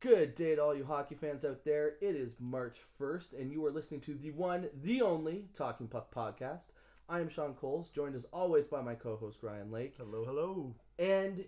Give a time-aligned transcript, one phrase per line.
[0.00, 1.94] Good day to all you hockey fans out there.
[2.02, 6.14] It is March 1st, and you are listening to the one, the only Talking Puck
[6.14, 6.68] podcast.
[7.08, 9.94] I am Sean Coles, joined as always by my co host Ryan Lake.
[9.96, 10.74] Hello, hello.
[10.98, 11.46] And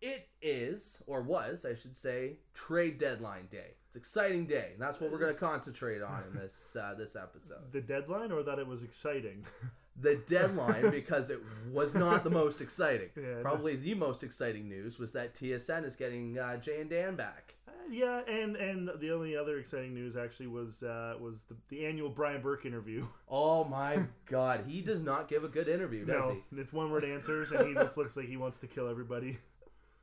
[0.00, 3.76] it is, or was, I should say, trade deadline day.
[3.86, 7.14] It's exciting day, and that's what we're going to concentrate on in this uh, this
[7.14, 7.70] episode.
[7.70, 9.46] The deadline, or that it was exciting?
[9.96, 11.38] The deadline, because it
[11.70, 13.10] was not the most exciting.
[13.16, 13.42] Yeah, no.
[13.42, 17.53] Probably the most exciting news was that TSN is getting uh, Jay and Dan back.
[17.90, 22.08] Yeah, and and the only other exciting news actually was uh, was the, the annual
[22.08, 23.06] Brian Burke interview.
[23.28, 26.60] Oh my God, he does not give a good interview, does no, he?
[26.60, 29.38] it's one word answers, and he just looks like he wants to kill everybody.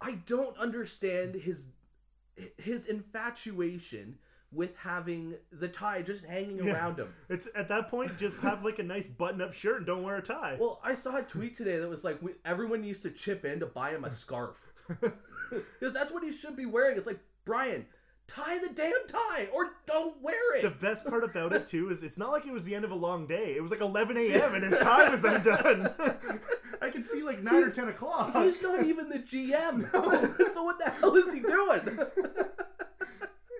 [0.01, 1.67] I don't understand his
[2.57, 4.17] his infatuation
[4.51, 6.73] with having the tie just hanging Yeah.
[6.73, 7.13] around him.
[7.29, 10.21] It's at that point just have like a nice button-up shirt and don't wear a
[10.21, 10.57] tie.
[10.59, 13.59] Well, I saw a tweet today that was like we, everyone used to chip in
[13.61, 14.57] to buy him a scarf
[14.87, 16.97] because that's what he should be wearing.
[16.97, 17.85] It's like Brian,
[18.27, 20.61] tie the damn tie or don't wear it.
[20.61, 22.91] the best part about it too is it's not like it was the end of
[22.91, 23.55] a long day.
[23.55, 24.55] It was like 11 a.m.
[24.55, 25.93] and his tie was undone.
[26.81, 28.35] I can see like nine or 10 o'clock.
[28.43, 29.91] He's not even the GM.
[30.53, 31.99] so what the hell is he doing?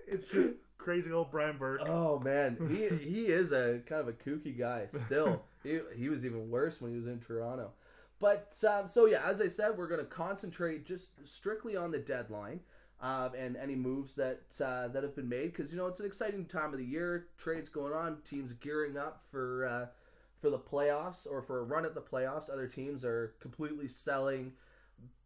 [0.08, 1.82] It's just crazy old Brian Burke.
[1.86, 4.88] Oh man, he he is a kind of a kooky guy.
[4.88, 7.72] Still, he he was even worse when he was in Toronto.
[8.20, 11.98] But um, so yeah, as I said, we're going to concentrate just strictly on the
[11.98, 12.60] deadline
[13.02, 16.06] um, and any moves that uh, that have been made because you know it's an
[16.06, 17.28] exciting time of the year.
[17.38, 19.86] Trades going on, teams gearing up for uh,
[20.38, 22.50] for the playoffs or for a run at the playoffs.
[22.50, 24.54] Other teams are completely selling,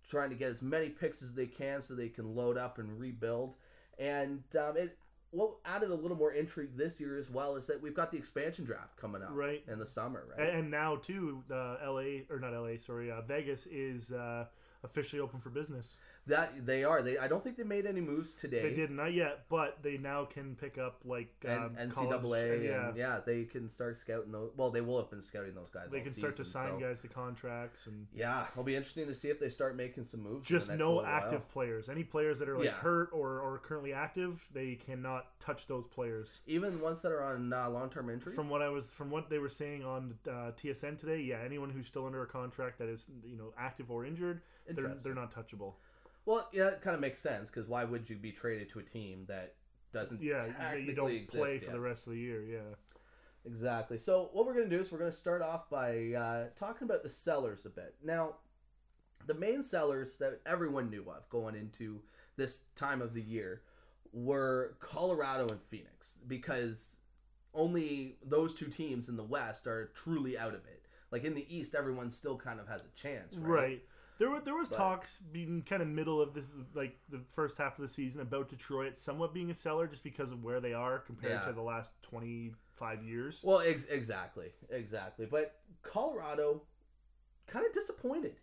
[0.07, 2.99] trying to get as many picks as they can so they can load up and
[2.99, 3.55] rebuild.
[3.99, 4.97] And um, it
[5.31, 8.17] what added a little more intrigue this year as well is that we've got the
[8.17, 9.63] expansion draft coming up Right.
[9.67, 10.49] in the summer, right?
[10.49, 12.23] And now too, uh, L.A.
[12.29, 12.77] or not L.A.
[12.77, 14.45] Sorry, uh, Vegas is uh,
[14.85, 15.97] officially open for business.
[16.27, 17.01] that they are.
[17.03, 18.61] They I don't think they made any moves today.
[18.63, 22.63] They did not yet, but they now can pick up like um, and college- NCAA,
[22.63, 24.51] yeah, and yeah, they can start scouting those.
[24.57, 25.89] Well, they will have been scouting those guys.
[25.91, 28.75] they all can start to season, sign so- guys to contracts and Yeah, it'll be
[28.75, 30.47] interesting to see if they start making some moves.
[30.47, 31.05] just no little while.
[31.05, 31.89] active players.
[31.89, 32.71] Any players that are like Yeah.
[32.77, 36.39] hurt or, or currently active, they cannot touch those players.
[36.47, 38.33] even ones that are on uh, long-term injury.
[38.33, 41.69] From what I was, from what they were saying on uh, TSN today, yeah, anyone
[41.69, 45.33] who's still under a contract that is you know active or injured, they're they're not
[45.33, 45.73] touchable.
[46.25, 48.83] well, yeah, it kind of makes sense because why would you be traded to a
[48.83, 49.55] team that
[49.93, 51.73] doesn't Yeah, you- don't exist play for yet?
[51.73, 52.41] the rest of the year.
[52.43, 52.75] Yeah.
[53.45, 53.97] Exactly.
[53.99, 56.85] So what we're going to do is we're going to start off by uh, talking
[56.85, 57.95] about the sellers a bit.
[58.03, 58.37] Now,
[59.27, 62.01] the main sellers that everyone knew of going into
[62.37, 63.61] this time of the year
[64.11, 66.95] were Colorado and Phoenix because
[67.53, 70.83] only those two teams in the West are truly out of it.
[71.11, 73.61] Like in the East, everyone still kind of has a chance, right?
[73.61, 73.83] Right.
[74.17, 77.57] There were there was But- talks being kind of middle of this like the first
[77.57, 80.73] half of the season about Detroit somewhat being a seller just because of where they
[80.73, 81.45] are compared Yeah.
[81.47, 83.41] to the last twenty five years.
[83.43, 85.25] Well, ex- exactly, exactly.
[85.25, 86.61] But Colorado
[87.47, 88.35] kind of disappointed.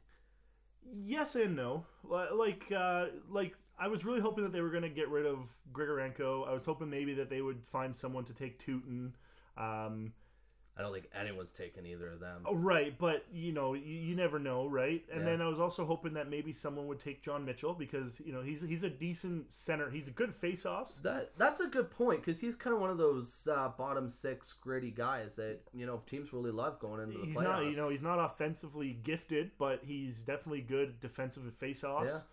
[1.04, 1.86] yes and no.
[2.04, 5.48] Like uh, like I was really hoping that they were going to get rid of
[5.72, 6.46] Grigorenko.
[6.46, 9.14] I was hoping maybe that they would find someone to take Tootin.
[9.56, 10.12] Um,
[10.74, 12.42] I don't think anyone's taken either of them.
[12.46, 15.04] oh, right, but you know you, you never know, right?
[15.12, 15.26] And Yeah.
[15.32, 18.40] then I was also hoping that maybe someone would take John Mitchell because you know
[18.40, 19.90] he's he's a decent center.
[19.90, 20.96] He's a good face-offs.
[21.02, 24.54] That that's a good point because he's kind of one of those uh, bottom six
[24.54, 27.42] gritty guys that you know teams really love going into the he's playoffs.
[27.42, 32.24] not you know he's not offensively gifted but he's definitely good defensive face-offs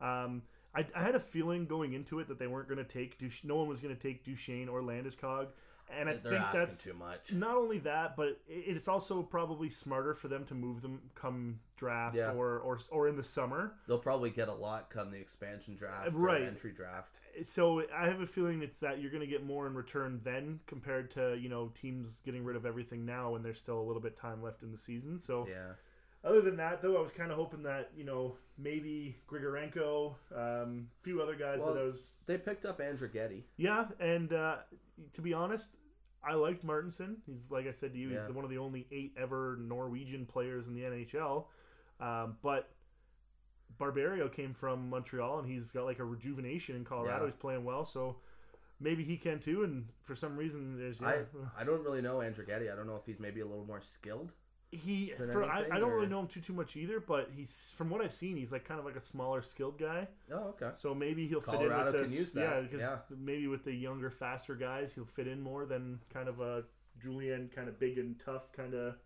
[0.00, 0.42] um
[0.74, 3.42] I, I had a feeling going into it that they weren't going to take Duch-
[3.44, 5.46] no one was going to take Duchene or Landeskog
[5.90, 7.32] and I they're think that's too much.
[7.32, 12.16] not only that but it's also probably smarter for them to move them come draft
[12.16, 12.32] Yeah.
[12.32, 16.10] or, or or in the summer They'll probably get a lot come the expansion draft,
[16.12, 16.42] Right.
[16.42, 17.12] entry draft.
[17.44, 20.60] so I have a feeling it's that you're going to get more in return then
[20.66, 24.02] compared to you know teams getting rid of everything now when there's still a little
[24.02, 25.72] bit time left in the season so Yeah,
[26.28, 30.88] Other than that, though, I was kind of hoping that you know maybe Grigorenko, um,
[31.00, 33.08] a few other guys Well- that I was they picked up Andrew
[33.56, 34.56] yeah, and uh,
[35.14, 35.76] to be honest,
[36.22, 37.22] I liked Martinsen.
[37.24, 38.26] He's like I said to you, Yeah.
[38.26, 41.46] he's one of the only eight ever Norwegian players in the NHL.
[41.98, 42.68] Um, but
[43.78, 47.24] Barberio came from Montreal, and he's got like a rejuvenation in Colorado.
[47.24, 47.30] Yeah.
[47.30, 48.16] He's playing well, so
[48.80, 49.62] maybe he can too.
[49.64, 51.22] And for some reason, there's yeah,
[51.56, 52.70] I I don't really know Andrighetto.
[52.70, 54.32] I don't know if he's maybe a little more skilled.
[54.70, 57.00] He for I, I don't really know him too too much either.
[57.00, 60.08] But he's from what I've seen, he's like kind of like a smaller, skilled guy.
[60.32, 60.70] Oh, okay.
[60.76, 62.34] So maybe he'll Colorado fit in with this.
[62.34, 62.96] Yeah, because yeah.
[63.18, 66.64] maybe with the younger, faster guys, he'll fit in more than kind of a
[67.00, 68.96] Julian, kind of big and tough, kind of.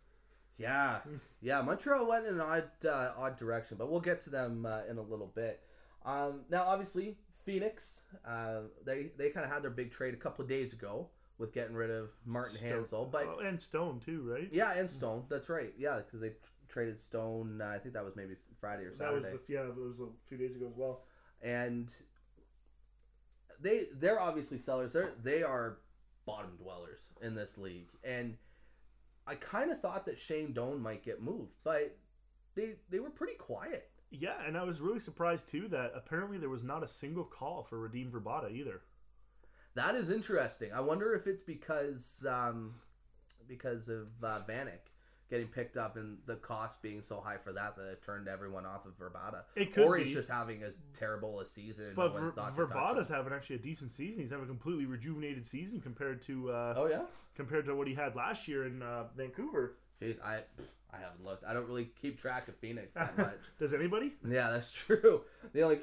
[0.59, 0.99] Yeah,
[1.41, 1.63] yeah.
[1.63, 4.99] Montreal went in an odd, uh, odd direction, but we'll get to them uh, in
[4.99, 5.61] a little bit.
[6.05, 10.43] Um, now, obviously, Phoenix, uh, they they kind of had their big trade a couple
[10.43, 11.09] of days ago
[11.43, 14.49] with getting rid of Martin Stone- Hanzal, but Oh, and Stone too, right?
[14.53, 15.27] yeah, and Stone.
[15.29, 15.75] That's right.
[15.77, 16.37] Yeah, because they tr-
[16.69, 17.61] traded Stone.
[17.61, 19.21] Uh, I think that was maybe Friday or Saturday.
[19.21, 21.05] That was the, yeah, it was a few days ago as well.
[21.43, 21.93] and
[23.61, 24.93] they they're obviously sellers.
[24.93, 25.79] They're they are
[26.25, 28.37] bottom dwellers in this league, and
[29.27, 31.97] I kind of thought that Shane Doan might get moved, but
[32.55, 33.91] they they were pretty quiet.
[34.11, 37.63] Yeah, and I was really surprised too that apparently there was not a single call
[37.63, 38.83] for Radim Vrbata either.
[39.75, 40.71] That is interesting.
[40.73, 42.75] I wonder if it's because um,
[43.49, 44.79] because of uh, Vanek
[45.31, 48.67] getting picked up and the cost being so high for that that it turned everyone
[48.67, 49.45] off of Vrbata.
[49.57, 50.05] It could or be.
[50.05, 51.93] he's just having as terrible a season.
[51.97, 54.21] But no Ver, thought to touch Vrbata's having actually a decent season.
[54.23, 57.03] He's having a completely rejuvenated season compared to uh, Oh yeah.
[57.35, 59.77] compared to what he had last year in uh, Vancouver.
[60.03, 60.41] Jeez, I
[60.93, 61.45] I haven't looked.
[61.47, 63.39] I don't really keep track of Phoenix that much.
[63.59, 64.13] Does anybody?
[64.29, 65.23] yeah, that's true.
[65.55, 65.79] The only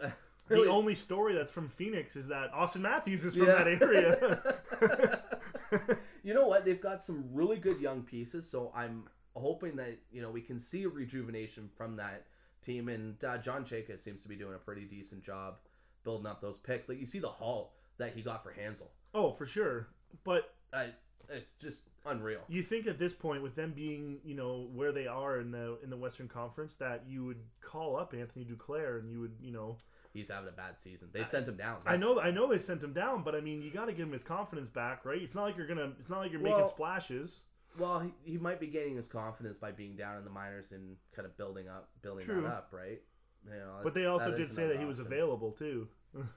[0.50, 3.63] really, The only story that's from Phoenix is that Auston Matthews is from Yeah.
[3.63, 5.30] that area.
[6.24, 6.66] you know what?
[6.66, 9.04] They've got some really good young pieces, so I'm
[9.36, 12.25] hoping that you know we can see a rejuvenation from that
[12.66, 12.90] team.
[12.90, 15.56] And uh, John Chayka seems to be doing a pretty decent job
[16.04, 16.90] building up those picks.
[16.90, 18.88] Like you see the haul that he got for Hanzal.
[19.13, 19.88] oh, for sure.
[20.24, 20.88] But I,
[21.30, 22.40] it's just unreal.
[22.48, 25.78] you think at this point, with them being, you know, where they are in the
[25.84, 29.52] in the Western Conference, that you would call up Anthony Duclair and you would, you
[29.52, 29.78] know,
[30.14, 31.10] He's having a bad season.
[31.14, 31.78] They've sent him down.
[31.86, 34.08] I know, I know they sent him down, but I mean, you got to give
[34.08, 35.22] him his confidence back, right?
[35.22, 37.42] It's not like you're gonna, it's not like you're Well- making splashes.
[37.78, 40.98] Well, he, he might be gaining his confidence by being down in the minors and
[41.16, 42.42] kind of building up, building True.
[42.42, 43.00] that up, right?
[43.46, 45.88] You know, But they also did say that another he was available too.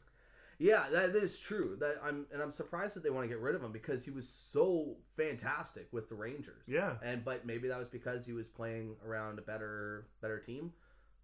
[0.59, 1.77] Yeah, that is true.
[1.81, 4.13] That I'm and I'm surprised that they want to get rid of him because he
[4.13, 6.63] was so fantastic with the Rangers.
[6.69, 6.93] Yeah.
[7.03, 10.73] And but maybe that was because he was playing around a better better team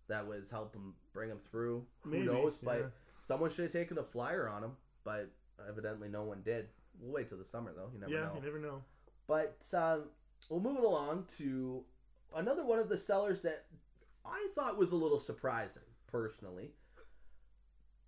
[0.08, 1.84] that was helping bring him through.
[2.00, 2.56] Who Maybe, knows?
[2.56, 2.86] But yeah.
[3.22, 4.72] someone should have taken a flyer on him,
[5.04, 5.30] but
[5.68, 6.66] evidently no one did.
[7.00, 7.90] We'll wait till the summer though.
[7.92, 8.32] You never yeah, know.
[8.36, 8.82] you never know.
[9.26, 10.04] But um,
[10.48, 11.84] we'll move it along to
[12.34, 13.66] another one of the sellers that
[14.24, 16.70] I thought was a little surprising, personally.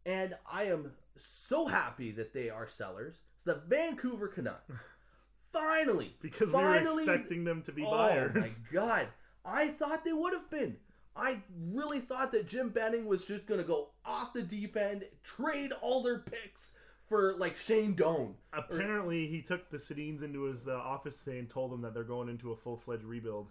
[0.04, 3.16] And I am so happy that they are sellers.
[3.36, 4.84] It's the Vancouver Canucks.
[5.52, 8.30] Finally, Because finally, we were expecting them to be oh buyers.
[8.36, 9.08] Oh my god!
[9.44, 10.76] I thought they would have been.
[11.16, 11.42] I
[11.72, 16.02] really thought that Jim Benning was just gonna go off the deep end, trade all
[16.02, 16.74] their picks
[17.08, 18.34] for like Shane Doan.
[18.52, 22.04] Apparently, he took the Sedins into his uh, office today and told them that they're
[22.04, 23.50] going into a full fledged rebuild.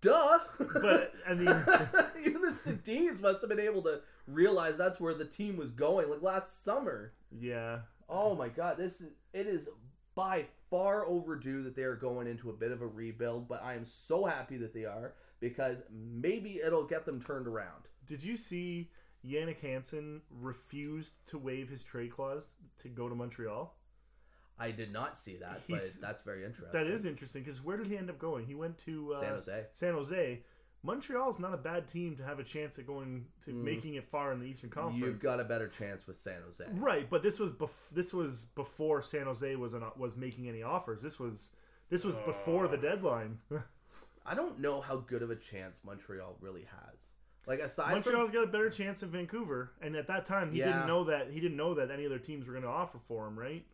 [0.00, 0.38] Duh.
[0.58, 1.46] But I mean,
[2.26, 6.10] Even the Sedins must have been able to realize that's where the team was going,
[6.10, 7.12] like last summer.
[7.30, 7.78] yeah,
[8.08, 9.68] Oh my god, this is it is
[10.14, 13.74] by far overdue that they are going into a bit of a rebuild, but I
[13.74, 15.14] am so happy that they are
[15.44, 17.88] because maybe it'll get them turned around.
[18.06, 18.90] did you see
[19.26, 23.74] Jannik Hansen refused to waive his trade clause to go to Montreal?
[24.58, 26.72] I did not see that, but that's very interesting.
[26.72, 28.46] That is interesting because where did he end up going?
[28.46, 29.64] He went to uh, San Jose.
[29.72, 30.40] San Jose.
[30.82, 34.32] Montreal's not a bad team to have a chance at going to making it far
[34.32, 35.02] in the Eastern Conference.
[35.02, 35.06] Mm.
[35.06, 36.64] You've got a better chance with San Jose.
[36.74, 40.62] right, but this was bef- this was before San Jose was an, was making any
[40.62, 41.02] offers.
[41.02, 41.52] This was
[41.88, 43.38] this was before the deadline.
[44.26, 47.00] I don't know how good of a chance Montreal really has.
[47.46, 50.66] Like aside Montreal's got a better chance than Vancouver, and at that time he Yeah.
[50.66, 53.26] didn't know that he didn't know that any other teams were going to offer for
[53.26, 53.64] him, right?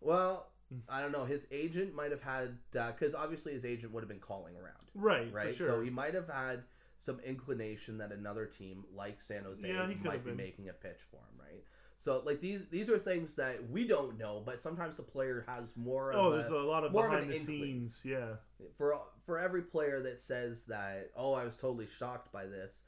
[0.00, 0.46] well,
[0.88, 1.24] I don't know.
[1.24, 4.76] His agent might have had uh, because obviously his agent would have been calling around.
[4.94, 5.48] Right, right?
[5.50, 5.66] for sure.
[5.66, 6.62] So he might have had
[6.98, 10.36] some inclination that another team like San Jose Yeah, might be been.
[10.36, 11.64] making a pitch for him, right?
[12.00, 15.76] So like these these are things that we don't know, but sometimes the player has
[15.76, 16.14] more.
[16.14, 18.00] oh, of there's a lot of more of behind the scenes.
[18.04, 18.36] Yeah,
[18.74, 22.80] for for every player that says that oh I was totally shocked by this,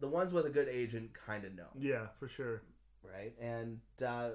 [0.00, 2.62] the ones with a good agent kind of know, yeah, for sure.
[3.04, 3.34] right?
[3.40, 4.30] And uh,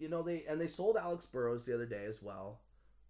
[0.00, 2.62] you know they and they sold Alex Burrows the other day as well.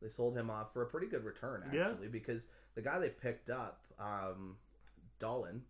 [0.03, 1.89] They sold him off for a pretty good return Yeah.
[1.89, 4.57] actually because the guy they picked up, um,
[5.21, 5.61] Dahlen,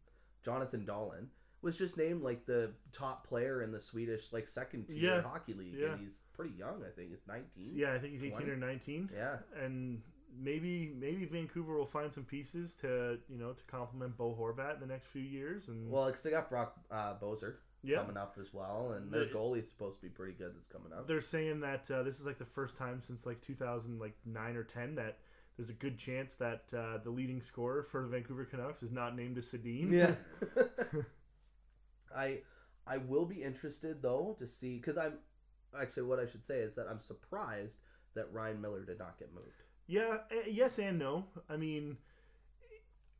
[0.44, 1.26] Jonathan Dahlen,
[1.62, 5.20] was just named like the top player in the Swedish like second tier Yeah.
[5.22, 5.92] hockey league, Yeah.
[5.92, 6.82] and he's pretty young.
[6.84, 7.72] I think he's nineteen.
[7.76, 9.10] Yeah, I think he's 18 or 19.
[9.14, 9.38] Yeah.
[9.56, 10.02] and
[10.36, 14.80] maybe maybe Vancouver will find some pieces to you know to complement Bo Horvat in
[14.80, 15.68] the next few years.
[15.68, 19.26] And Well, because they got Brock uh, Boeser yeah, coming up as well, and their
[19.26, 20.54] The- goalie's supposed to be pretty good.
[20.54, 21.06] That's coming up.
[21.06, 24.56] they're saying that uh, this is like the first time since like 2000 like nine
[24.56, 25.18] or 10 that
[25.56, 29.14] there's a good chance that uh, the leading scorer for the Vancouver Canucks is not
[29.14, 29.90] named a Sedin.
[29.92, 30.14] Yeah.
[32.16, 32.40] I
[32.86, 35.14] I will be interested though to see because I'm
[35.78, 37.78] actually what I should say is that I'm surprised
[38.14, 39.62] that Ryan Miller did not get moved.
[39.86, 41.26] Yeah, eh, yes and no.
[41.48, 41.96] I mean,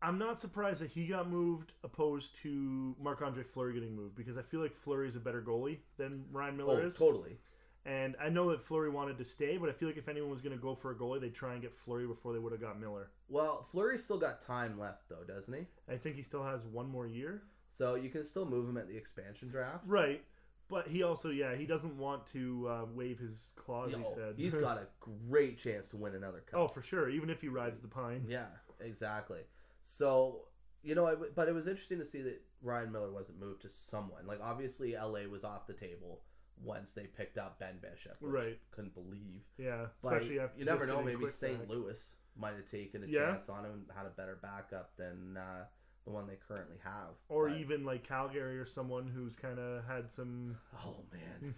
[0.02, 4.37] I'm not surprised that he got moved opposed to Marc Andre Fleury getting moved because
[4.37, 6.96] I feel like Fleury is a better goalie than Ryan Miller Oh, is.
[6.96, 7.38] totally.
[7.84, 10.40] And I know that Fleury wanted to stay, but I feel like if anyone was
[10.40, 12.61] going to go for a goalie, they'd try and get Fleury before they would have
[12.61, 13.11] got Miller.
[13.28, 15.66] Well, Fleury's still got time left though, doesn't he?
[15.92, 17.42] I think he still has one more year.
[17.73, 19.83] So you can still move him at the expansion draft.
[19.87, 20.23] Right.
[20.69, 24.35] But he also, yeah, he doesn't want to uh, waive his clause, he Yo, said.
[24.37, 24.87] he's got a
[25.29, 26.61] great chance to win another cup.
[26.61, 27.09] oh, for sure.
[27.11, 28.25] Even if he rides the pine.
[28.29, 28.47] Yeah,
[28.81, 29.41] exactly.
[29.83, 30.43] So
[30.85, 34.26] you know, but it was interesting to see that Ryan Miller wasn't moved to someone.
[34.26, 36.21] Like obviously, LA was off the table
[36.62, 38.17] once they picked up Ben Bishop.
[38.21, 38.59] Which Right.
[38.71, 39.45] Couldn't believe.
[39.59, 39.87] Yeah.
[40.02, 41.02] But Especially after you never know.
[41.02, 41.69] Maybe St.
[41.69, 41.99] Louis
[42.37, 43.33] might have taken a Yeah.
[43.33, 45.64] chance on him and had a better backup than uh,
[46.04, 47.11] the one they currently have.
[47.28, 50.56] Or But- even like Calgary or someone who's kind of had some.
[50.85, 51.54] Oh man,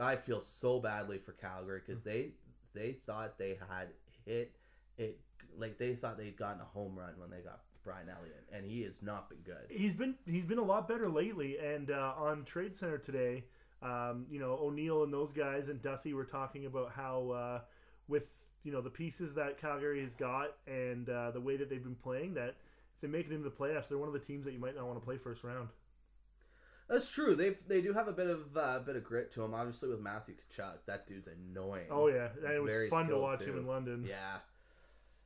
[0.00, 2.32] I feel so badly for Calgary because they
[2.74, 3.88] they thought they had
[4.24, 4.52] hit
[4.98, 5.20] it
[5.58, 8.82] like they thought they'd gotten a home run when they got Brian Elliott, and he
[8.82, 9.66] has not been good.
[9.70, 13.44] He's been he's been a lot better lately, and uh, on Trade Center today,
[13.82, 17.60] um, you know O'Neill and those guys and Duffy were talking about how uh,
[18.08, 18.28] with
[18.64, 21.94] you know the pieces that Calgary has got and uh, the way that they've been
[21.94, 22.56] playing, that
[22.96, 24.74] if they make it into the playoffs, they're one of the teams that you might
[24.74, 25.68] not want to play first round.
[26.88, 27.34] That's true.
[27.34, 29.54] They they do have a bit of uh, bit of grit to them.
[29.54, 31.86] Obviously, with Matthew Tkachuk, that dude's annoying.
[31.90, 33.52] Oh yeah, and it was Very fun to watch too.
[33.52, 34.04] him in London.
[34.08, 34.38] Yeah,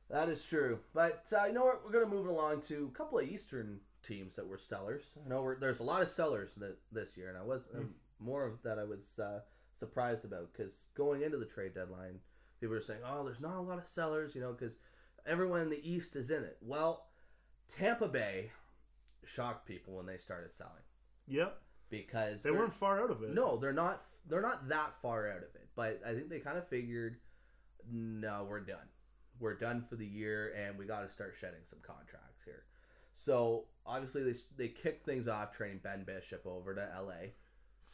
[0.09, 0.79] that is true.
[0.93, 1.85] But uh, you know what?
[1.85, 5.13] We're going to move along to a couple of Eastern teams that were sellers.
[5.23, 7.91] I know we're, there's a lot of sellers that, this year, and I was um,
[8.19, 9.41] more of that I was uh,
[9.77, 12.21] surprised about because going into the trade deadline,
[12.59, 14.77] people were saying, "Oh, there's not a lot of sellers," you know, because
[15.27, 16.57] everyone in the East is in it.
[16.59, 17.05] Well,
[17.77, 18.51] Tampa Bay
[19.25, 20.83] shocked people when they started selling
[21.27, 23.33] Yep, because they weren't far out of it.
[23.33, 24.03] no, they're not.
[24.27, 27.17] They're not that far out of it, but I think they kind of figured,
[27.91, 28.87] no, we're done.
[29.39, 32.63] We're done for the year, and we got to start shedding some contracts here.
[33.13, 37.33] So obviously they they kicked things off, trading Ben Bishop over to L.A.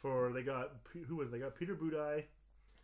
[0.02, 0.72] For they got
[1.06, 2.24] who was they got Peter Budaj.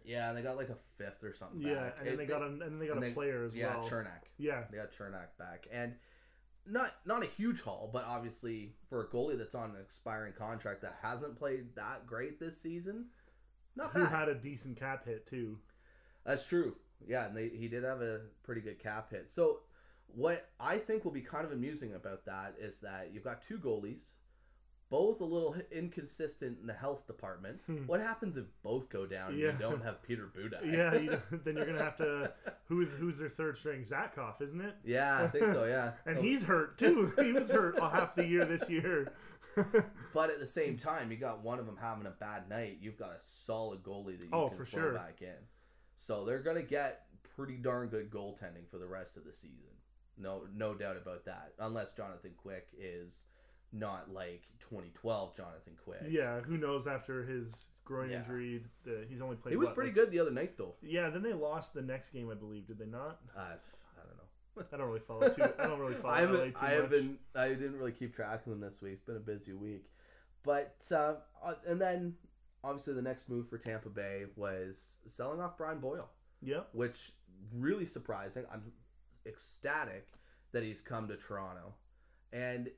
[0.05, 1.61] Yeah, and they got like a fifth or something.
[1.61, 1.97] Yeah, back.
[1.99, 3.77] and then It- they got a and then they got a they- player as yeah
[3.77, 3.85] well.
[3.85, 4.23] Yeah, Cernak.
[4.39, 5.95] Yeah, They got Cernak back, and
[6.67, 10.83] not not a huge haul, but obviously for a goalie that's on an expiring contract
[10.83, 13.07] that hasn't played that great this season,
[13.77, 14.11] not who bad.
[14.11, 15.59] had a decent cap hit too.
[16.25, 16.77] That's true.
[17.07, 19.31] Yeah, and they, he did have a pretty good cap hit.
[19.31, 19.61] So,
[20.07, 23.59] what I think will be kind of amusing about that is that you've got two
[23.59, 24.03] goalies,
[24.95, 27.61] both a little inconsistent in the health department.
[27.87, 29.45] what happens if both go down and Hmm.
[29.45, 29.53] Yeah.
[29.53, 30.63] you don't have Peter Budaj?
[30.73, 32.33] Yeah, you, then you're gonna have to.
[32.67, 33.85] Who's who's their third string?
[33.85, 34.75] Zatkoff, isn't it?
[34.85, 35.65] yeah, I think so.
[35.65, 37.13] Yeah, And Oh, he's hurt too.
[37.19, 39.13] He was hurt half the year this year.
[40.13, 42.79] But at the same time, you got one of them having a bad night.
[42.81, 44.93] You've got a solid goalie that you Oh, can for throw sure.
[44.95, 45.39] back in.
[45.99, 49.75] So they're gonna get pretty darn good goaltending for the rest of the season.
[50.17, 51.53] No, no doubt about that.
[51.59, 53.25] Unless Jonathan Quick is
[53.75, 56.03] not like 2012 Jonathan Quick.
[56.09, 58.21] yeah, who knows after his groin Yeah.
[58.21, 59.51] injury, the, he's only played.
[59.53, 60.75] he was what, pretty like- good the other night though.
[60.83, 62.67] Yeah, then they lost the next game, I believe.
[62.67, 63.19] Did they not?
[63.37, 64.65] Uh, I don't know.
[64.73, 65.43] I don't really follow too.
[65.59, 66.57] I don't really follow I LA too haven't.
[66.63, 66.81] I much.
[66.83, 67.19] haven't.
[67.35, 68.93] I didn't really keep track of them this week.
[68.95, 69.91] It's been a busy week,
[70.45, 71.15] but uh,
[71.45, 72.15] uh, and then
[72.63, 76.09] obviously the next move for Tampa Bay was selling off Brian Boyle.
[76.43, 77.13] Yeah, which
[77.53, 78.45] really surprising.
[78.53, 78.63] I'm
[79.27, 80.07] ecstatic
[80.53, 81.75] that he's come to Toronto,
[82.33, 82.71] and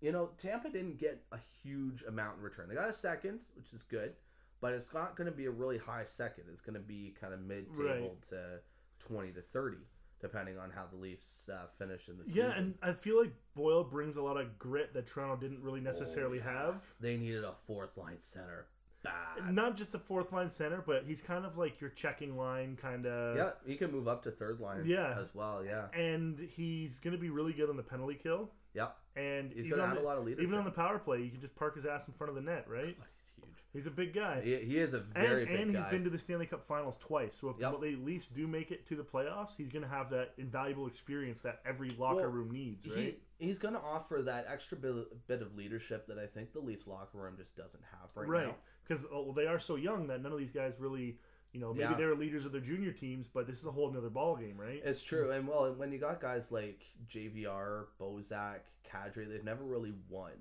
[0.00, 2.68] you know Tampa didn't get a huge amount in return.
[2.68, 4.12] They got a second, which is good,
[4.60, 6.44] but it's not going to be a really high second.
[6.52, 8.22] It's going to be kind of mid-table Right.
[8.30, 8.60] to
[8.98, 9.78] twenty to thirty,
[10.20, 12.40] depending on how the Leafs uh, finish in the season.
[12.40, 15.80] Yeah, and I feel like Boyle brings a lot of grit that Toronto didn't really
[15.80, 16.64] necessarily Oh, yeah.
[16.66, 16.82] have.
[17.00, 18.66] they needed a fourth line center
[19.02, 19.54] bad.
[19.54, 23.06] Not just a fourth line center, but he's kind of like your checking line kind
[23.06, 23.34] of.
[23.34, 24.84] yeah, he can move up to third line.
[24.84, 25.14] Yeah.
[25.18, 25.64] as well.
[25.64, 28.50] Yeah, And he's going to be really good on the penalty kill.
[28.74, 28.96] Yep.
[29.16, 30.46] And He's even going to on have the, a lot of leadership.
[30.46, 32.40] even on the power play, you can just park his ass in front of the
[32.40, 32.96] net, right?
[33.00, 33.56] Oh, he's huge.
[33.72, 34.40] He's a big guy.
[34.42, 35.82] He, he is a and very big and guy.
[35.82, 37.36] he's been to the Stanley Cup Finals twice.
[37.40, 37.80] So if Yep.
[37.80, 41.42] the Leafs do make it to the playoffs, he's going to have that invaluable experience
[41.42, 43.18] that every locker Well, room needs, right?
[43.38, 46.60] He, he's going to offer that extra bit, bit of leadership that I think the
[46.60, 48.46] Leafs locker room just doesn't have right, right.
[48.48, 48.54] now.
[48.86, 51.18] Because oh, well, they are so young that none of these guys really,
[51.52, 51.96] you know, maybe Yeah.
[51.96, 54.80] they're leaders of their junior teams, but this is a whole other ball game, right?
[54.84, 56.80] It's true, and well, when you got guys like
[57.12, 60.32] JVR, Bozak, Kadri, they've never really won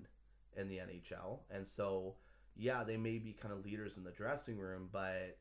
[0.55, 2.15] in the NHL, and so
[2.55, 5.37] yeah, they may be kind of leaders in the dressing room, but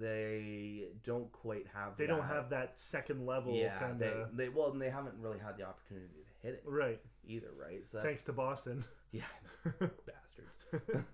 [0.00, 1.96] they don't quite have.
[1.96, 2.12] they that.
[2.16, 4.36] don't have that second level Yeah, kind they, of.
[4.36, 7.00] they well, and they haven't really had the opportunity to hit it Right.
[7.26, 7.86] either, right?
[7.86, 8.84] So Thanks to Boston.
[9.12, 9.22] Yeah,
[9.64, 11.04] bastards.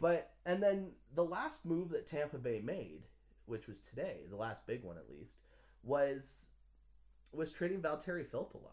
[0.00, 3.02] but and then the last move that Tampa Bay made,
[3.46, 5.34] which was today, the last big one at least,
[5.82, 6.46] was
[7.32, 8.72] was trading Valtteri Filppula.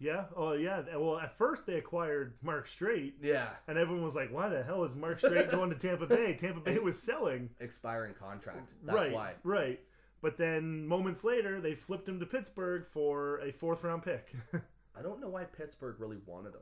[0.00, 0.26] Yeah.
[0.36, 0.82] Oh, yeah.
[0.96, 4.84] Well, at first they acquired Mark Streit, Yeah, and everyone was like, "Why the hell
[4.84, 7.50] is Mark Streit going to Tampa Bay?" Tampa Bay was selling.
[7.58, 8.70] expiring contract.
[8.84, 9.12] That's right.
[9.12, 9.32] why.
[9.42, 9.80] Right.
[10.22, 14.32] But then moments later, they flipped him to Pittsburgh for a fourth round pick.
[14.96, 16.60] I don't know why Pittsburgh really wanted him.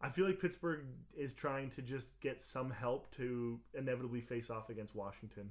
[0.00, 0.80] I feel like Pittsburgh
[1.16, 5.50] is trying to just get some help to inevitably face off against Washington.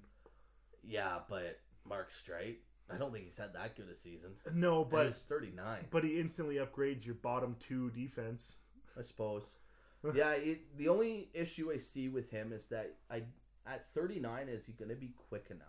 [0.88, 2.58] Yeah, but Mark Streit,
[2.94, 4.32] I don't think he's had that good a season.
[4.54, 8.58] No, But he's 39, but he instantly upgrades your bottom two defense.
[8.98, 9.44] I suppose.
[10.14, 13.24] yeah, it, the only issue I see with him is that I
[13.68, 15.68] at 39 is he going to be quick enough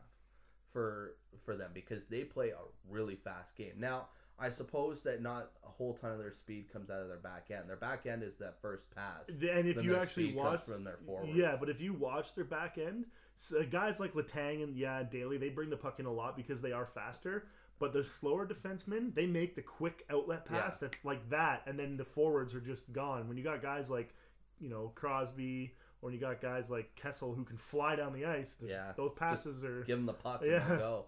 [0.73, 2.59] for for them because they play a
[2.91, 3.75] really fast game.
[3.79, 7.17] Now, I suppose that not a whole ton of their speed comes out of their
[7.17, 7.69] back end.
[7.69, 9.29] Their back end is that first pass.
[9.29, 11.33] And if Then you actually watch from their forwards.
[11.35, 15.03] yeah, but if you watch their back end, so uh, guys like Letang and yeah,
[15.03, 17.47] Daley, they bring the puck in a lot because they are faster.
[17.79, 21.97] But the slower defensemen, they make the quick outlet pass that's like that, and then
[21.99, 23.29] the forwards are just gone.
[23.29, 24.15] When you got guys like,
[24.59, 28.57] you know, Crosby, or you got guys like Kessel who can fly down the ice,
[28.67, 30.67] Yeah, those passes are give them the puck Yeah.
[30.71, 31.05] and go.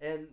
[0.00, 0.28] And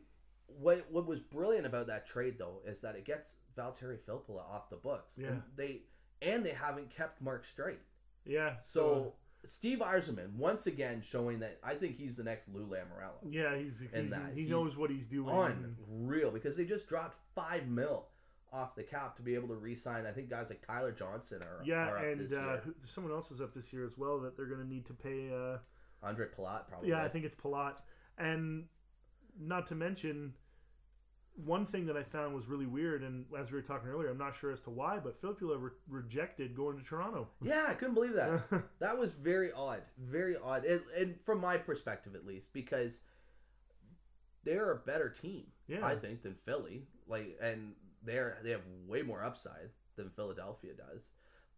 [0.47, 4.69] what what was brilliant about that trade though is that it gets Valtteri Filppula off
[4.69, 5.13] the books.
[5.17, 5.27] Yeah.
[5.27, 5.81] And they
[6.21, 7.77] and they haven't kept Mark Streit.
[8.25, 8.55] yeah.
[8.61, 9.13] So
[9.45, 13.21] Steve Yzerman once again showing that I think he's the next Lou Lamoriello.
[13.29, 14.31] yeah, he's, he's that.
[14.33, 15.75] he He's knows what he's doing.
[15.89, 18.07] Unreal because they just dropped five mil
[18.51, 20.05] off the cap to be able to re-sign.
[20.05, 23.53] I think guys like Tyler Johnson are Yeah, are and uh, someone else is up
[23.53, 25.29] this year as well that they're going to need to pay.
[25.29, 25.57] Uh,
[26.05, 26.89] Ondrej Palat probably.
[26.89, 27.73] Yeah, I think it's Palat.
[28.17, 28.65] And
[29.39, 30.33] not to mention,
[31.35, 34.17] one thing that I found was really weird, and as we were talking earlier, I'm
[34.17, 37.27] not sure as to why, but Filppula re- rejected going to Toronto.
[37.41, 38.41] Yeah, I couldn't believe that.
[38.79, 43.01] that was very odd, very odd, and, and from my perspective at least, because
[44.43, 45.85] they're a better team, Yeah.
[45.85, 46.83] I think, than Philly.
[47.07, 51.03] Like, and they're they have way more upside than Philadelphia does.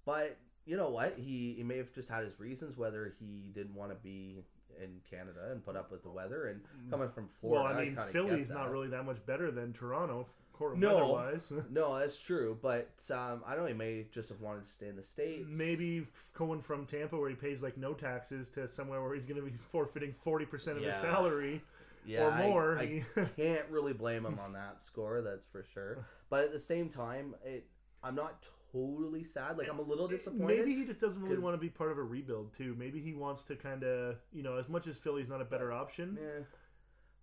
[0.06, 1.16] But you know what?
[1.18, 4.44] He he may have just had his reasons, whether he didn't want to be
[4.82, 7.78] in Canada and put up with the weather, and coming from Florida, well.
[7.78, 11.26] I mean, kinda Philly's get not really that much better than Toronto, court No.
[11.72, 13.68] No, that's true, but um, I don't know.
[13.68, 15.48] He may just have wanted to stay in the states.
[15.50, 19.40] Maybe going from Tampa, where he pays like no taxes, to somewhere where he's going
[19.40, 21.62] to be forfeiting 40% of his salary.
[22.06, 22.78] yeah, or I- more.
[22.78, 23.06] I,
[23.38, 25.22] can't really blame him on that score.
[25.22, 26.06] That's for sure.
[26.30, 27.66] But at the same time, it
[28.04, 29.58] I'm not totally sad.
[29.58, 30.58] Like I'm a little disappointed.
[30.60, 32.76] Maybe he just doesn't really want to be part of a rebuild too.
[32.78, 35.72] Maybe he wants to kind of, you know, as much as Philly's not a better
[35.72, 36.18] option.
[36.22, 36.44] Yeah.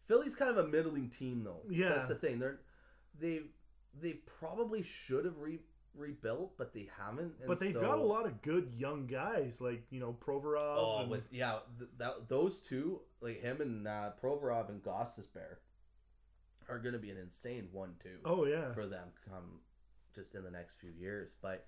[0.06, 1.62] Philly's kind of a middling team, though.
[1.68, 1.90] Yeah.
[1.90, 2.38] that's the thing.
[2.38, 2.58] They're
[3.18, 3.40] they
[4.00, 5.58] they probably should have re,
[5.96, 7.34] rebuilt, but they haven't.
[7.40, 10.76] and But they've so- got a lot of good young guys, like you know Provorov.
[10.78, 15.56] Oh, and- with yeah, th- that those two, like him and uh, Provorov and Gostisbehere,
[16.68, 18.18] are going to be an insane one too.
[18.24, 19.60] oh yeah, for them come
[20.16, 21.30] just in the next few years.
[21.40, 21.66] But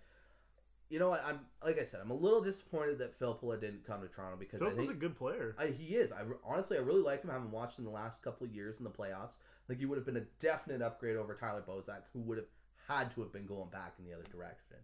[0.91, 1.23] you know what?
[1.25, 4.61] I'm like I said, I'm a little disappointed that Filppula didn't come to Toronto because
[4.61, 5.55] Phil's I think a good player.
[5.59, 6.13] I, he is.
[6.13, 7.31] I honestly, I really like him.
[7.31, 9.35] I haven't watched him the last couple of years in the playoffs.
[9.69, 12.47] Like he would have been a definite upgrade over Tyler Bozak, who would have
[12.89, 14.77] had to have been going back in the other direction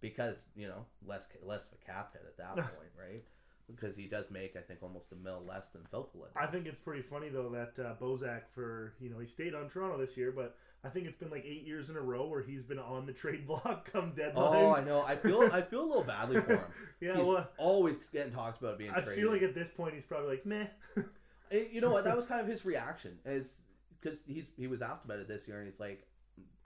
[0.00, 3.22] because you know less less of a cap hit at that point, right?
[3.70, 6.28] Because he does make I think almost a mil less than Filppula.
[6.36, 9.68] I think it's pretty funny though that uh, Bozak for you know he stayed on
[9.68, 12.42] Toronto this year, but I think it's been like eight years in a row where
[12.42, 14.64] he's been on the trade block come oh, deadline.
[14.64, 15.02] Oh, I know.
[15.02, 16.64] I feel I feel a little badly for him.
[17.00, 19.14] yeah, He's well, always getting talked about being I traded.
[19.14, 20.66] feel like at this point he's probably like meh.
[21.50, 22.04] Eh, you know what?
[22.04, 23.60] That was kind of his reaction, is
[24.00, 26.06] because he's he was asked about it this year, and he's like,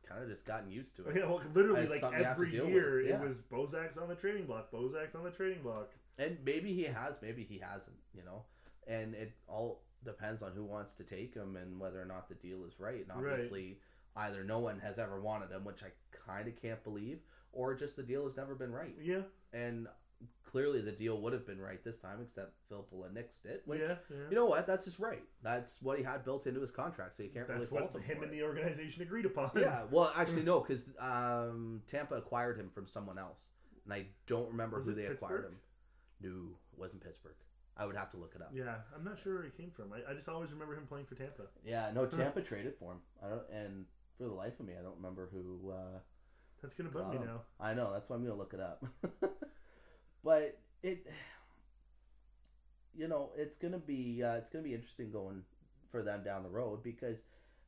[0.09, 1.17] kind of just gotten used to it.
[1.17, 4.09] yeah, well, literally like something you have to every year with, it was Bozak's on
[4.09, 4.71] the trading block.
[4.71, 5.91] Bozak's on the trading block.
[6.19, 7.97] And maybe he has, maybe he hasn't.
[8.15, 8.45] You know,
[8.87, 12.37] and it all depends on who wants to take him and whether or not the
[12.37, 13.05] deal is right.
[13.09, 13.41] And Right.
[14.17, 15.89] Either no one has ever wanted him, which I
[16.31, 17.19] kind of can't believe,
[17.53, 18.95] or just the deal has never been right.
[19.01, 19.89] Yeah, And
[20.45, 23.63] clearly, the deal would have been right this time, except Phil nixed it.
[23.67, 24.29] Which, yeah, yeah.
[24.31, 24.67] You know what?
[24.67, 25.23] That's just right.
[25.43, 28.03] That's what he had built into his contract, so you can't That's really fault him.
[28.03, 28.37] him and it.
[28.37, 29.51] the organization agreed upon.
[29.57, 33.41] Yeah, well, actually, no, because um, Tampa acquired him from someone else,
[33.85, 35.57] and I don't remember Was who they acquired him.
[36.23, 37.35] No, it wasn't Pittsburgh.
[37.79, 38.53] I would have to look it up.
[38.55, 39.93] Yeah, I'm not sure where he came from.
[39.93, 41.43] I, I just always remember him playing for Tampa.
[41.63, 42.99] Yeah, no, Tampa traded for him.
[43.23, 43.85] I don't, and
[44.17, 45.71] for the life of me, I don't remember who.
[45.71, 45.99] Uh,
[46.63, 47.27] That's gonna bug me him.
[47.27, 47.41] now.
[47.61, 48.85] I know that's why I'm gonna look it up.
[50.25, 51.07] but it,
[52.97, 55.43] you know, it's gonna be uh, it's gonna be interesting going
[55.91, 57.25] for them down the road because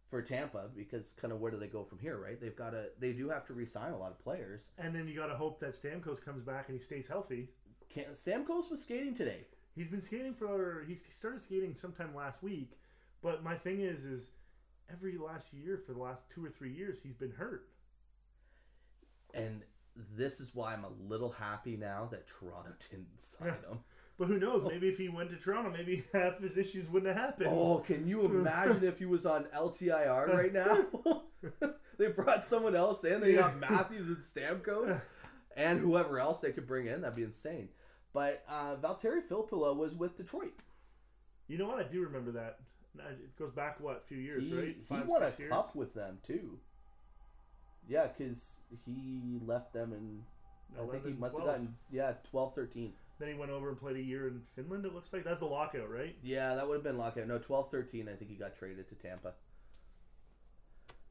[0.09, 2.41] for Tampa because kind of where do they go from here, right?
[2.41, 4.71] They've got to they do have to re-sign a lot of players.
[4.79, 7.49] And then you got to hope that Stamkos comes back and he stays healthy.
[7.91, 9.47] Can, Stamkos was skating today.
[9.75, 12.79] He's been skating for he started skating sometime last week,
[13.23, 14.31] but my thing is is
[14.93, 17.69] every last year for the last two or three years he's been hurt.
[19.35, 19.63] and
[20.17, 23.81] this is why I'm a little happy now that Toronto didn't sign him.
[24.19, 24.63] But who knows?
[24.69, 27.51] Maybe if he went to Toronto, maybe half his issues wouldn't have happened.
[27.53, 31.71] Oh, can you imagine if he was on LTIR right now?
[31.99, 33.21] they brought someone else in.
[33.21, 35.01] They got Matthews and Stamkos
[35.57, 37.03] and whoever else they could bring in.
[37.03, 37.69] That'd be insane.
[38.13, 40.55] But uh, Valtteri Filppula was with Detroit.
[41.47, 41.79] You know what?
[41.79, 42.59] I do remember that.
[42.97, 44.77] It goes back what a few years, he, right?
[44.89, 45.53] he won a years?
[45.53, 46.59] cup with them too.
[47.89, 50.23] Yeah, because he left them in.
[50.77, 51.49] 11, I think he must 12.
[51.49, 52.93] have gotten yeah 12, 13.
[53.19, 54.85] Then he went over and played a year in Finland.
[54.85, 56.15] It looks like that's the lockout, right?
[56.23, 57.27] Yeah, that would have been lockout.
[57.27, 59.33] No, 12-13, I think he got traded to Tampa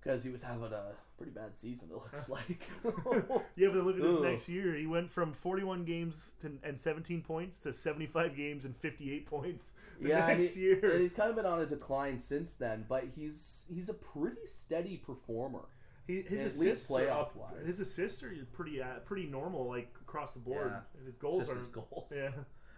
[0.07, 1.89] because he was having a pretty bad season.
[1.91, 2.69] It looks like.
[3.55, 4.73] yeah, but look at this next year.
[4.75, 9.73] He went from 41 games to, and 17 points to 75 games and 58 points.
[10.01, 12.85] yeah, next and he, year, and he's kind of been on a decline since then.
[12.87, 15.65] But he's he's a pretty steady performer.
[16.07, 17.65] He, his assists playoff wise.
[17.65, 20.71] His assists are pretty uh, pretty normal, like across the board.
[20.71, 21.05] Yeah.
[21.05, 22.13] His goals are his goals.
[22.15, 22.29] Yeah,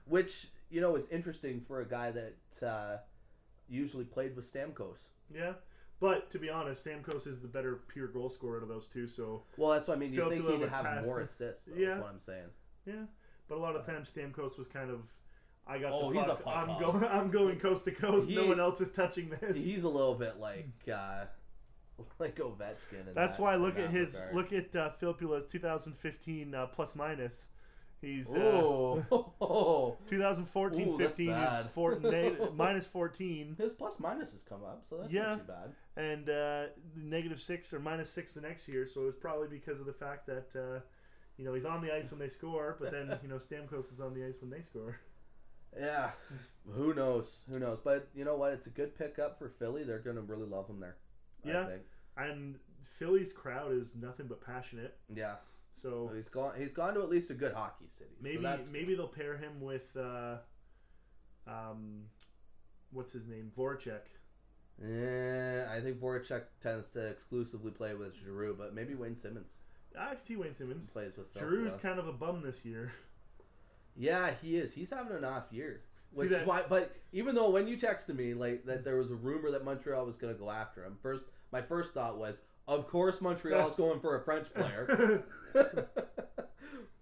[0.06, 2.98] which you know is interesting for a guy that uh,
[3.70, 5.10] usually played with Stamkos.
[5.32, 5.54] Yeah,
[6.00, 9.08] but to be honest, Stamkos is the better pure goal scorer out of those two.
[9.08, 10.14] So well, that's what I mean.
[10.14, 11.06] You think he'd have pass.
[11.06, 11.66] more assists?
[11.68, 12.48] Though, yeah, what I'm saying.
[12.86, 13.06] Yeah,
[13.48, 15.02] but a lot of times Stamkos was kind of.
[15.68, 16.42] I got oh, the puck.
[16.48, 17.04] I'm going.
[17.12, 18.30] I'm going coast to coast.
[18.30, 19.58] He, no one else is touching this.
[19.58, 21.26] He's a little bit like uh,
[22.20, 23.14] like Ovechkin.
[23.14, 24.36] That's that, why look at his regard.
[24.36, 27.50] look at uh, Filppula's 2015 uh, plus minus.
[28.02, 29.02] He's uh,
[30.10, 31.36] 2014 Ooh, 15
[31.74, 32.00] four,
[32.56, 33.56] minus 14.
[33.58, 35.24] His plus minus has come up, so that's yeah.
[35.24, 35.74] not too bad.
[35.98, 36.64] And uh,
[36.96, 39.94] negative six or minus six the next year, so it was probably because of the
[39.94, 40.80] fact that uh,
[41.38, 44.00] you know he's on the ice when they score, but then you know Stamkos is
[44.00, 45.00] on the ice when they score.
[45.78, 46.12] Yeah,
[46.72, 47.42] who knows?
[47.52, 47.80] Who knows?
[47.84, 48.54] But you know what?
[48.54, 49.84] It's a good pickup for Philly.
[49.84, 50.96] They're going to really love him there.
[51.44, 51.68] Yeah,
[52.18, 54.98] and Philly's crowd is nothing but passionate.
[55.14, 55.36] Yeah.
[55.74, 56.54] So, so he's gone.
[56.58, 58.12] He's gone to at least a good hockey city.
[58.22, 60.38] Maybe so maybe they'll pair him with, uh,
[61.48, 62.04] um,
[62.92, 64.02] what's his name, Voracek.
[64.82, 69.58] Yeah, I think Voracek tends to exclusively play with Giroux, but maybe Wayne Simmonds.
[69.98, 71.34] I can see Wayne Simmonds plays with.
[71.34, 72.94] Giroux's kind of a bum this year.
[73.98, 74.74] Yeah, he is.
[74.74, 75.82] He's having an off year.
[76.14, 79.16] Which is why, but even though when you texted me like that there was a
[79.16, 82.88] rumor that Montreal was going to go after him, first my first thought was, of
[82.88, 85.24] course Montreal's going for a French player.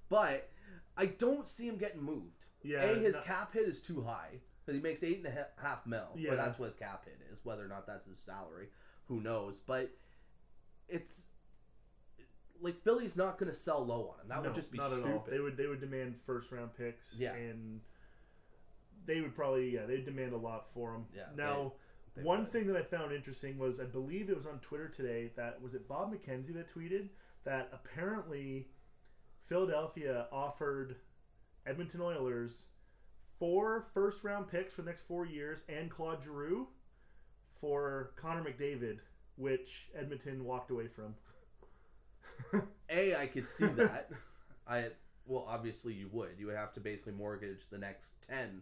[0.09, 0.49] but
[0.97, 2.45] I don't see him getting moved.
[2.63, 5.85] Yeah, a his cap hit is too high because he makes eight and a half
[5.85, 6.09] mil.
[6.15, 7.39] Yeah, or that's what his cap hit is.
[7.43, 8.67] Whether or not that's his salary,
[9.05, 9.57] who knows?
[9.57, 9.91] But
[10.89, 11.21] it's
[12.61, 14.29] like Philly's not going to sell low on him.
[14.29, 15.11] That no, would just be stupid.
[15.11, 15.27] All.
[15.29, 17.13] They would they would demand first round picks.
[17.17, 17.33] Yeah.
[17.33, 17.81] and
[19.07, 21.05] they would probably yeah they'd demand a lot for him.
[21.15, 21.23] Yeah.
[21.35, 21.73] Now,
[22.15, 22.51] they, they one would.
[22.51, 25.73] thing that I found interesting was I believe it was on Twitter today that was
[25.73, 27.07] it Bob McKenzie that tweeted
[27.45, 28.67] that apparently
[29.47, 30.97] Philadelphia offered
[31.65, 32.65] Edmonton Oilers
[33.39, 36.67] four first round picks for the next four years and Claude Giroux
[37.59, 38.99] for Connor McDavid,
[39.35, 41.15] which Edmonton walked away from.
[42.89, 44.09] A, I could see that.
[44.67, 44.89] I
[45.25, 46.31] well, obviously you would.
[46.37, 48.61] You would have to basically mortgage the next ten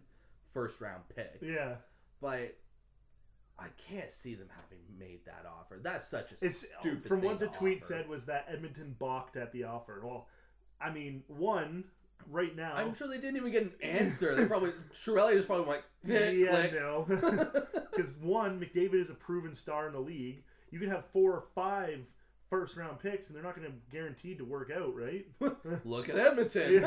[0.56, 1.42] first round picks.
[1.42, 1.74] Yeah.
[2.20, 2.56] But
[3.58, 5.78] I can't see them having made that offer.
[5.82, 7.02] That's such a it's, uh, stupid.
[7.02, 7.08] Thing.
[7.08, 7.86] From what the tweet offer.
[7.86, 10.00] said was that Edmonton balked at the offer.
[10.02, 10.28] Well,
[10.80, 11.84] I mean, one
[12.30, 12.72] right now.
[12.74, 14.34] I'm sure they didn't even get an answer.
[14.34, 14.72] they probably
[15.04, 16.72] Chiarelli was probably like, yeah, click.
[16.74, 17.04] no,
[17.94, 20.42] because one McDavid is a proven star in the league.
[20.70, 22.00] You can have four or five
[22.50, 25.26] first round picks, and they're not going to guaranteed to work out, right?
[25.84, 26.84] Look at Edmonton.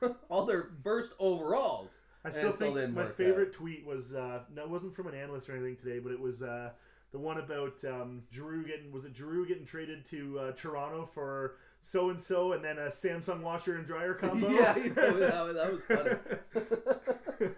[0.28, 2.00] all their first overalls.
[2.24, 3.54] I still think still my favorite out.
[3.54, 6.42] tweet was uh, no, it wasn't from an analyst or anything today, but it was
[6.42, 6.70] uh,
[7.12, 11.56] the one about um, Giroux getting was it Drew getting traded to uh, Toronto for
[11.80, 14.50] so and so, and then a Samsung washer and dryer combo.
[14.50, 17.52] yeah, you know, that, that was funny.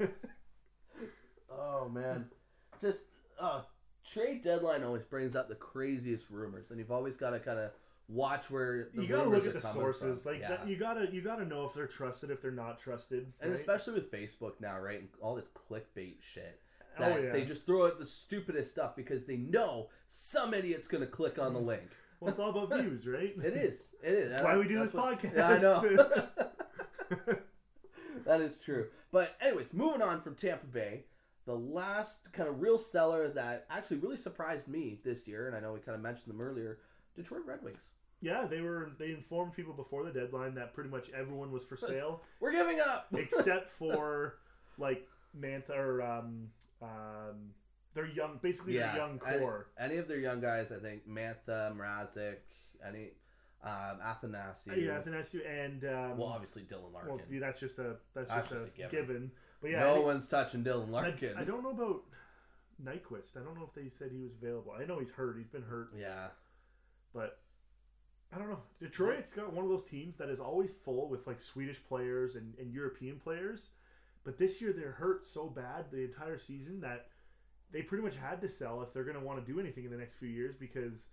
[1.50, 2.26] oh man,
[2.80, 3.04] just
[3.40, 3.62] uh,
[4.04, 7.72] trade deadline always brings up the craziest rumors, and you've always got to kind of
[8.08, 10.22] watch where you gotta look at the sources.
[10.22, 10.32] From.
[10.32, 10.48] Like yeah.
[10.48, 13.58] that, you gotta you gotta know if they're trusted, if they're not trusted, and right?
[13.58, 15.00] especially with Facebook now, right?
[15.00, 16.60] And all this clickbait shit.
[16.98, 17.32] Oh, that oh, yeah.
[17.32, 21.52] They just throw out the stupidest stuff because they know some idiot's gonna click on
[21.52, 21.66] the mm.
[21.66, 21.90] link.
[22.20, 23.34] Well, it's all about views, right?
[23.42, 23.88] It is.
[24.02, 24.30] It is.
[24.30, 25.36] That's why we do this what, podcast.
[25.36, 25.80] Yeah, I know.
[28.26, 28.86] that is true.
[29.12, 31.04] But anyways, moving on from Tampa Bay,
[31.46, 35.60] the last kind of real seller that actually really surprised me this year, and I
[35.60, 36.78] know we kind of mentioned them earlier,
[37.16, 37.90] Detroit Red Wings.
[38.20, 38.90] Yeah, they were.
[38.98, 42.22] They informed people before the deadline that pretty much everyone was for sale.
[42.40, 44.36] We're giving up, except for
[44.78, 45.06] like
[45.38, 46.48] Mantha or um,
[46.82, 47.50] um,
[47.94, 49.68] They're young, basically yeah, their young core.
[49.78, 52.36] any of their young guys, I think Mantha, Mrazek,
[52.86, 53.10] any
[53.62, 54.76] um, Athanasiu.
[54.82, 57.14] yeah, Athanasiu and um, well, obviously Dylan Larkin.
[57.16, 59.06] well, dude, that's just a that's, That's just, a, just a given.
[59.06, 59.30] given.
[59.60, 61.34] But yeah, no I think- one's touching Dylan I, Larkin.
[61.36, 62.02] I don't know about
[62.82, 63.36] Nyquist.
[63.36, 64.72] I don't know if they said he was available.
[64.78, 65.36] I know he's hurt.
[65.38, 66.28] He's been hurt, Yeah,
[67.16, 67.38] but
[68.32, 68.60] I don't know.
[68.80, 72.54] Detroit's got one of those teams that is always full with like Swedish players and,
[72.60, 73.70] and European players.
[74.24, 77.06] But this year they're hurt so bad the entire season that
[77.72, 79.90] they pretty much had to sell if they're going to want to do anything in
[79.90, 81.08] the next few years because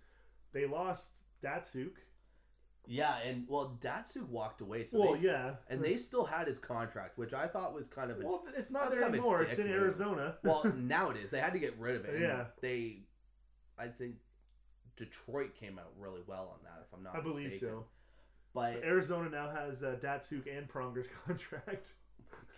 [0.52, 1.12] they lost
[1.42, 1.92] Datsyuk.
[2.86, 4.84] yeah, and well, Datsyuk walked away.
[4.84, 8.10] So Well, they, yeah, and they still had his contract, which I thought was kind
[8.10, 9.42] of a well, it's not there kind of a anymore.
[9.42, 9.76] It's in move.
[9.76, 10.36] Arizona.
[10.42, 10.64] well.
[10.76, 11.30] now it is.
[11.30, 12.20] They had to get rid of it.
[12.20, 12.46] Yeah.
[12.60, 13.04] they.
[13.78, 14.16] I think
[14.96, 16.86] Detroit came out really well on that.
[16.86, 17.30] If I'm not, mistaken.
[17.30, 17.68] I believe mistaken.
[17.78, 17.84] so.
[18.54, 21.88] But Arizona now has uh, Datsyuk and Pronger's contract.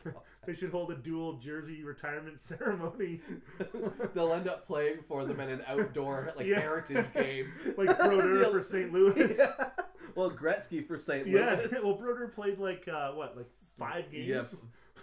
[0.47, 3.21] they should hold a dual jersey retirement ceremony,
[4.15, 6.61] they'll end up playing for them in an outdoor like Yeah.
[6.61, 7.53] heritage game.
[7.77, 8.93] like Brodeur for St.
[8.93, 9.35] Louis.
[9.37, 9.71] Yeah.
[10.15, 11.27] Well, Gretzky for St.
[11.27, 11.35] Louis.
[11.41, 14.55] Yeah, well, Brodeur played like uh, what, like five games.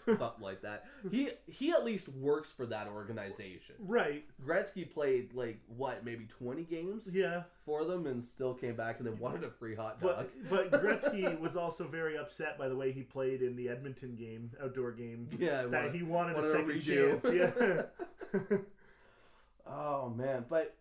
[0.18, 0.86] something like that.
[1.12, 3.76] He he at least works for that organization.
[3.80, 4.26] right?
[4.46, 9.08] Gretzky played like what, maybe twenty games Yeah, for them, and still came back and
[9.08, 10.28] then wanted a free hot dog.
[10.50, 14.16] but but Gretzky was also very upset by the way he played in the Edmonton
[14.16, 15.30] game, outdoor game.
[15.40, 17.22] yeah, That wanna- he wanted a wanted a second redo.
[17.22, 17.92] chance.
[18.42, 18.58] Yeah,
[19.66, 20.76] Oh man, but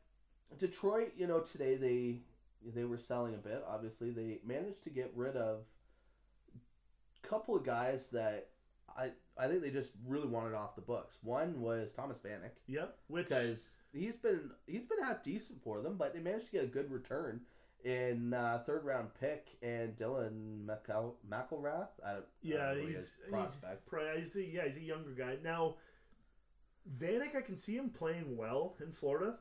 [0.59, 2.19] Detroit, you know, today they
[2.75, 3.65] they were selling a bit.
[3.69, 5.67] Obviously, they managed to get rid of
[7.23, 8.49] a couple of guys that
[8.97, 11.17] I I think they just really wanted off the books.
[11.23, 12.97] One was Thomas Vanek yep.
[13.09, 16.65] Which because he's been he's been half decent for them, but they managed to get
[16.65, 17.41] a good return
[17.85, 21.89] in uh, third round pick and Dylan McEl- McIlrath.
[22.05, 23.89] I don't, I yeah, don't know he's, is, he's prospect.
[24.19, 25.37] He's a, yeah, he's a younger guy.
[25.43, 25.77] Now,
[26.99, 29.37] Vanek, I can see him playing well in Florida,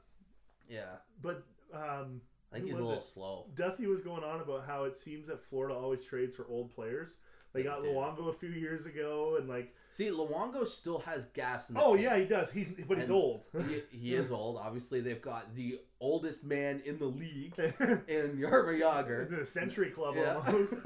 [0.70, 3.04] Yeah, but um, I think he's a little it?
[3.04, 3.48] slow.
[3.56, 7.20] Duffy was going on about how it seems that Florida always trades for old players.
[7.54, 7.82] They got.
[7.84, 11.96] Luongo a few years ago, and like, See, Luongo still has gas in the oh
[11.96, 12.04] tank.
[12.06, 12.50] yeah, he does.
[12.50, 13.44] He's but he's And- old.
[13.68, 14.58] he, he is old.
[14.58, 19.38] Obviously, they've got the oldest man in the league in Jaromir Jagr.
[19.40, 20.42] the Century Club Yeah.
[20.46, 20.76] almost.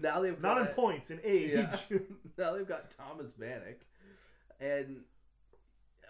[0.00, 1.50] now they've Not in points, in age.
[1.54, 1.98] Yeah.
[2.36, 3.76] now they've got Thomas Vanek,
[4.60, 5.00] and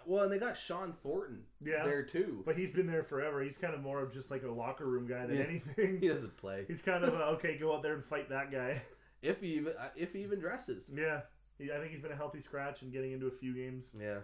[0.05, 1.83] well, and they got Shawn Thornton Yeah.
[1.83, 2.41] there too.
[2.45, 3.41] But he's been there forever.
[3.43, 5.43] He's kind of more of just like a locker room guy than Yeah.
[5.43, 5.99] anything.
[5.99, 8.81] He doesn't play He's kind of a, okay, go out there and fight that guy.
[9.21, 10.85] If he even uh, if he even dresses.
[10.93, 11.21] Yeah,
[11.57, 13.95] he, I think he's been a healthy scratch and getting into a few games.
[13.99, 14.19] Yeah,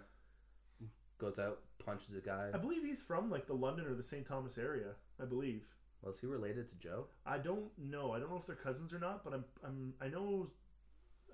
[1.17, 2.49] goes out, punches a guy.
[2.53, 4.25] I believe he's from like the London or the St.
[4.25, 4.91] Thomas area.
[5.21, 5.63] I believe.
[6.03, 7.05] Was he related to Joe?
[7.25, 8.11] I don't know.
[8.11, 10.51] I don't know if they're cousins or not, but I'm I'm I know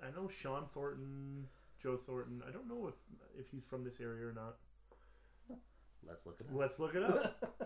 [0.02, 1.46] I know Shawn Thornton,
[1.82, 2.42] Joe Thornton.
[2.48, 2.94] I don't know if
[3.38, 4.56] if he's from this area or not.
[6.06, 7.60] Let's look at Let's look it up.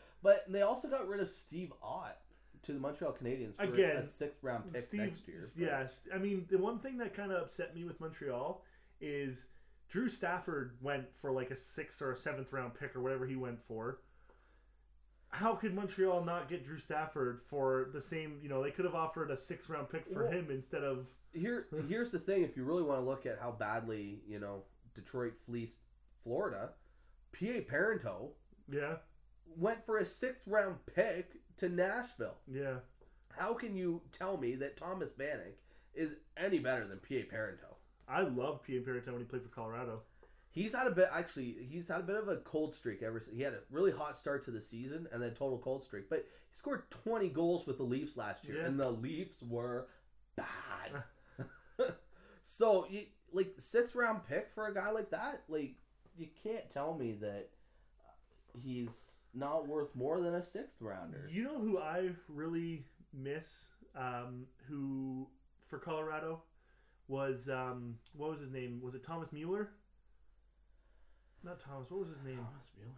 [0.22, 2.18] but they also got rid of Steve Ott
[2.62, 5.68] to the Montreal Canadiens for Again, a sixth round pick Steve, next year.
[5.68, 6.08] yes.
[6.14, 8.62] I mean, the one thing that kind of upset me with Montreal
[9.00, 9.46] is
[9.88, 13.36] Drew Stafford went for like a sixth or a seventh round pick or whatever he
[13.36, 14.00] went for.
[15.32, 18.40] How could Montreal not get Drew Stafford for the same?
[18.42, 21.06] You know, they could have offered a sixth round pick for Well- him instead of
[21.32, 24.64] Here, here's the thing: if you really want to look at how badly you know
[24.94, 25.78] Detroit fleeced
[26.24, 26.70] Florida,
[27.32, 28.30] Pa Parenteau
[28.68, 28.96] yeah,
[29.56, 32.36] went for a sixth round pick to Nashville.
[32.50, 32.76] yeah.
[33.38, 35.54] How can you tell me that Thomas Vanek
[35.94, 37.74] is any better than Pa Parenteau?
[38.08, 38.80] I love P.A.
[38.80, 40.00] Parenteau when he played for Colorado.
[40.50, 41.56] He's had a bit actually.
[41.70, 43.20] He's had a bit of a cold streak ever.
[43.20, 46.10] since He had a really hot start to the season and then total cold streak.
[46.10, 48.64] But he scored 20 goals with the Leafs last year, Yeah.
[48.66, 49.86] and the Leafs were
[50.34, 51.04] bad.
[52.42, 55.76] so, you, like sixth round pick for a guy like that, like
[56.18, 57.48] you can't tell me that
[58.60, 61.28] he's not worth more than a sixth rounder.
[61.30, 63.68] You know who I really miss?
[63.96, 65.26] Um, who
[65.68, 66.42] for Colorado
[67.08, 68.80] was um, what was his name?
[68.82, 69.70] Was it Thomas Mueller?
[71.42, 71.90] Not Thomas.
[71.90, 72.36] What was his name?
[72.36, 72.94] Thomas Mueller.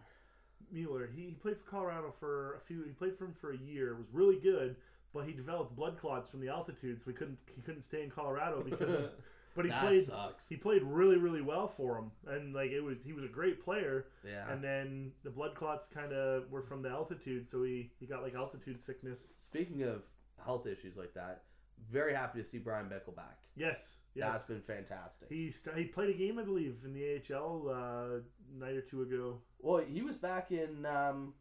[0.71, 1.09] Mueller.
[1.15, 2.83] He, he played for Colorado for a few.
[2.83, 3.95] He played for him for a year.
[3.95, 4.75] Was really good,
[5.13, 8.09] but he developed blood clots from the altitude, so he couldn't he couldn't stay in
[8.09, 9.09] Colorado because of.
[9.55, 10.03] But he that played.
[10.05, 10.47] sucks.
[10.47, 13.63] He played really really well for him, and like it was he was a great
[13.63, 14.07] player.
[14.25, 14.51] Yeah.
[14.51, 18.23] And then the blood clots kind of were from the altitude, so he he got
[18.23, 19.33] like altitude sickness.
[19.37, 20.03] Speaking of
[20.43, 21.43] health issues like that,
[21.91, 23.37] very happy to see Bryan Bickell back.
[23.55, 23.97] Yes,
[24.33, 25.27] that's been fantastic.
[25.29, 28.19] He st- he played a game, I believe, in the AHL uh,
[28.59, 29.39] night or two ago.
[29.59, 31.33] Well, he was back in um,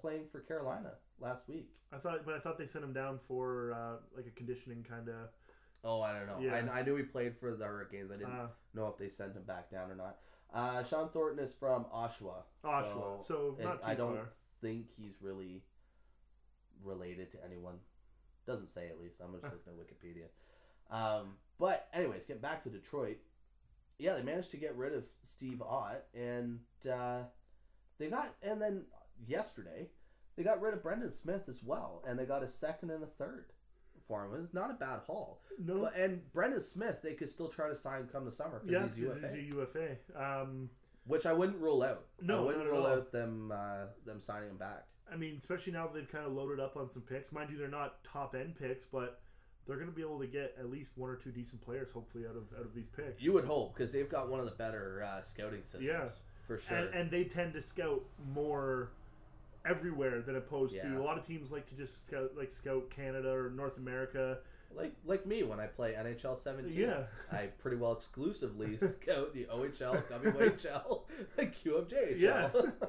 [0.00, 1.68] playing for Carolina last week.
[1.92, 5.08] I thought, but I thought they sent him down for uh, like a conditioning kind
[5.08, 5.28] of.
[5.84, 6.38] Oh, I don't know.
[6.40, 6.54] Yeah.
[6.72, 8.10] I, I knew he played for the Hurricanes.
[8.12, 10.18] I didn't Uh, know if they sent him back down or not.
[10.54, 12.42] Uh, Shawn Thornton is from Oshawa.
[12.64, 14.28] Oshawa, so and not too I don't far.
[14.60, 15.62] think he's really
[16.84, 17.74] related to anyone.
[18.46, 19.16] Doesn't say at least.
[19.22, 20.26] I'm just looking at Wikipedia.
[20.94, 23.18] Um, but anyways, get back to Detroit.
[23.98, 27.22] Yeah, they managed to get rid of Steve Ott, and uh,
[27.98, 28.84] they got and then
[29.26, 29.88] yesterday
[30.36, 33.06] they got rid of Brendan Smith as well, and they got a second and a
[33.06, 33.51] third
[34.12, 34.44] for him.
[34.44, 35.40] It's not a bad haul.
[35.58, 38.90] No, But, and Brendan Smith, they could still try to sign come the summer because
[38.90, 39.96] yeah, he's UFA, he's a UFA.
[40.16, 40.70] Um,
[41.06, 42.04] which I wouldn't rule out.
[42.20, 42.92] No, I wouldn't rule all.
[42.92, 44.86] out them uh, them signing him back.
[45.12, 47.32] I mean, especially now that they've kind of loaded up on some picks.
[47.32, 49.20] Mind you, they're not top end picks, but
[49.66, 52.24] they're going to be able to get at least one or two decent players, hopefully,
[52.28, 53.22] out of out of these picks.
[53.22, 55.84] You would hope because they've got one of the better uh, scouting systems.
[55.84, 56.04] Yeah.
[56.46, 56.76] for sure.
[56.76, 58.90] and, and they tend to scout more
[59.64, 60.82] everywhere than opposed Yeah.
[60.88, 64.38] to a lot of teams like to just scout like scout Canada or North America.
[64.74, 66.72] like like me when I play NHL 17.
[66.74, 67.04] Yeah.
[67.30, 71.00] I pretty well exclusively scout the OHL, WHL,
[71.38, 72.18] QMJHL.
[72.18, 72.50] Yeah.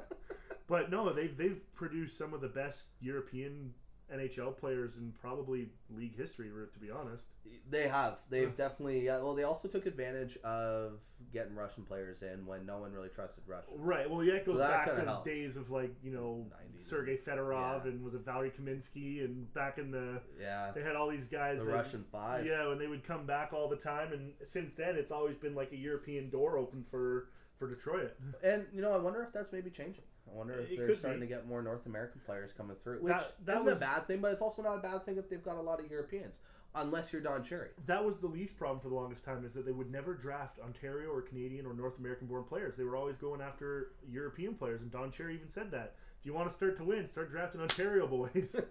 [0.66, 3.74] But no, they've they've produced some of the best European
[4.14, 7.28] NHL players in probably league history, to be honest.
[7.70, 8.20] they have.
[8.30, 9.06] They've definitely.
[9.06, 11.00] Yeah, well, they also took advantage of
[11.32, 13.78] getting Russian players in when no one really trusted Russians.
[13.80, 14.10] Right.
[14.10, 15.26] Well, yeah, it goes that back to helped.
[15.26, 16.80] days of like you know 90s.
[16.80, 17.92] Sergei Fedorov Yeah.
[17.92, 21.60] and was it Valery Kaminsky and back in the Yeah, they had all these guys.
[21.60, 22.46] the that- Russian five.
[22.46, 25.56] Yeah, and they would come back all the time, and since then it's always been
[25.56, 28.14] like a European door open for for Detroit.
[28.44, 30.04] And you know, I wonder if that's maybe changing.
[30.32, 31.28] I wonder if It they're starting be.
[31.28, 34.08] to get more North American players coming through, which That- that isn't was- a bad
[34.08, 36.40] thing, but it's also not a bad thing if they've got a lot of Europeans,
[36.76, 37.70] unless you're Don Cherry.
[37.86, 40.60] That was the least problem for the longest time is that they would never draft
[40.60, 42.78] Ontario or Canadian or North American born players.
[42.78, 45.96] They were always going after European players, and Don Cherry even said that.
[46.20, 48.56] If you want to start to win, start drafting Ontario boys.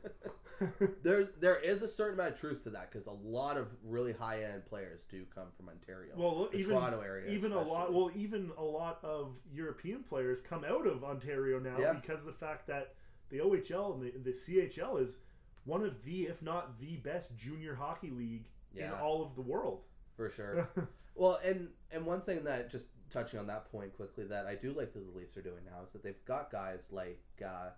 [1.02, 4.12] There, there is a certain amount of truth to that because a lot of really
[4.12, 6.12] high end players do come from Ontario.
[6.16, 7.92] well, look, even Toronto area, even a lot.
[7.92, 11.94] Well, even a lot of European players come out of Ontario now Yeah.
[11.94, 12.94] because of the fact that
[13.30, 15.18] the OHL and the, the CHL is
[15.64, 19.82] one of the, if not the best junior hockey league in all of the world.
[20.16, 20.68] for sure.
[21.14, 24.72] well, and and one thing that just touching on that point quickly that I do
[24.72, 27.70] like that the Leafs are doing now is that they've got guys like uh,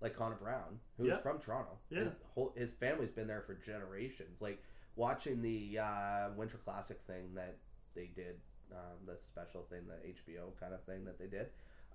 [0.00, 1.18] like Connor Brown, who's Yeah.
[1.18, 1.78] from Toronto.
[1.90, 2.04] Yeah.
[2.04, 4.40] his, whole, his family's been there for generations.
[4.40, 4.62] Like
[4.96, 7.56] watching the uh, Winter Classic thing that
[7.94, 8.36] they did,
[8.72, 11.48] um, the special thing, the HBO kind of thing that they did.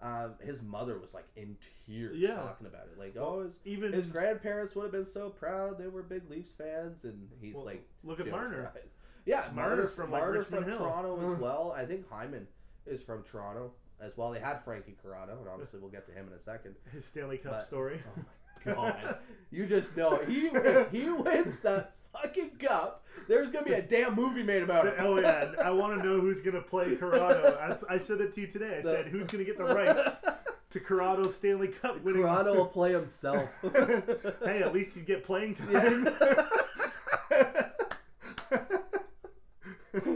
[0.03, 1.55] Um, his mother was like in
[1.87, 2.35] tears Yeah.
[2.35, 2.99] talking about it.
[2.99, 5.77] Like, oh, his, Even his grandparents would have been so proud.
[5.79, 8.69] They were big Leafs fans, and he's Well, like, look at Marner.
[9.25, 10.77] Yeah, Marner's Marner's from, like, Marner's from Hill.
[10.79, 11.73] Toronto as well.
[11.75, 12.45] I think Hyman
[12.85, 14.31] is from Toronto as well.
[14.31, 16.75] They had Frankie Corrado, and obviously we'll get to him in a second.
[16.91, 18.01] his Stanley Cup But- story.
[18.65, 19.17] Oh my god!
[19.51, 20.47] you just know he
[20.91, 23.05] he wins that fucking cup.
[23.27, 24.95] There's gonna be a damn movie made about it.
[24.99, 27.57] oh yeah, I want to know who's gonna play Corrado.
[27.89, 28.77] I, I said it to you today.
[28.77, 30.21] I The- said who's gonna get the rights
[30.71, 32.21] to Corrado's Stanley Cup winning.
[32.23, 33.49] Corrado will play himself.
[34.43, 36.07] hey, at least you get playing time.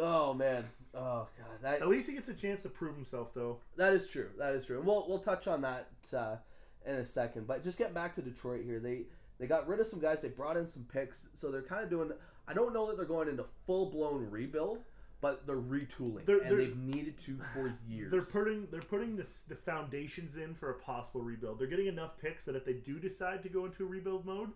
[0.00, 0.64] oh man.
[0.94, 1.46] Oh god.
[1.62, 3.58] That at least he gets a chance to prove himself, though.
[3.76, 4.28] That is true.
[4.38, 4.82] That is true.
[4.84, 6.36] We'll we'll touch on that uh,
[6.84, 7.46] in a second.
[7.46, 9.04] But just get back to Detroit here, they
[9.38, 10.22] they got rid of some guys.
[10.22, 12.12] They brought in some picks, so they're kind of doing.
[12.48, 14.78] I don't know that they're going into full blown rebuild,
[15.20, 18.10] but they're retooling, They're- and they're- they've needed to for years.
[18.10, 21.58] They're putting they're putting this, the foundations in for a possible rebuild.
[21.58, 24.52] They're getting enough picks that if they do decide to go into a rebuild mode,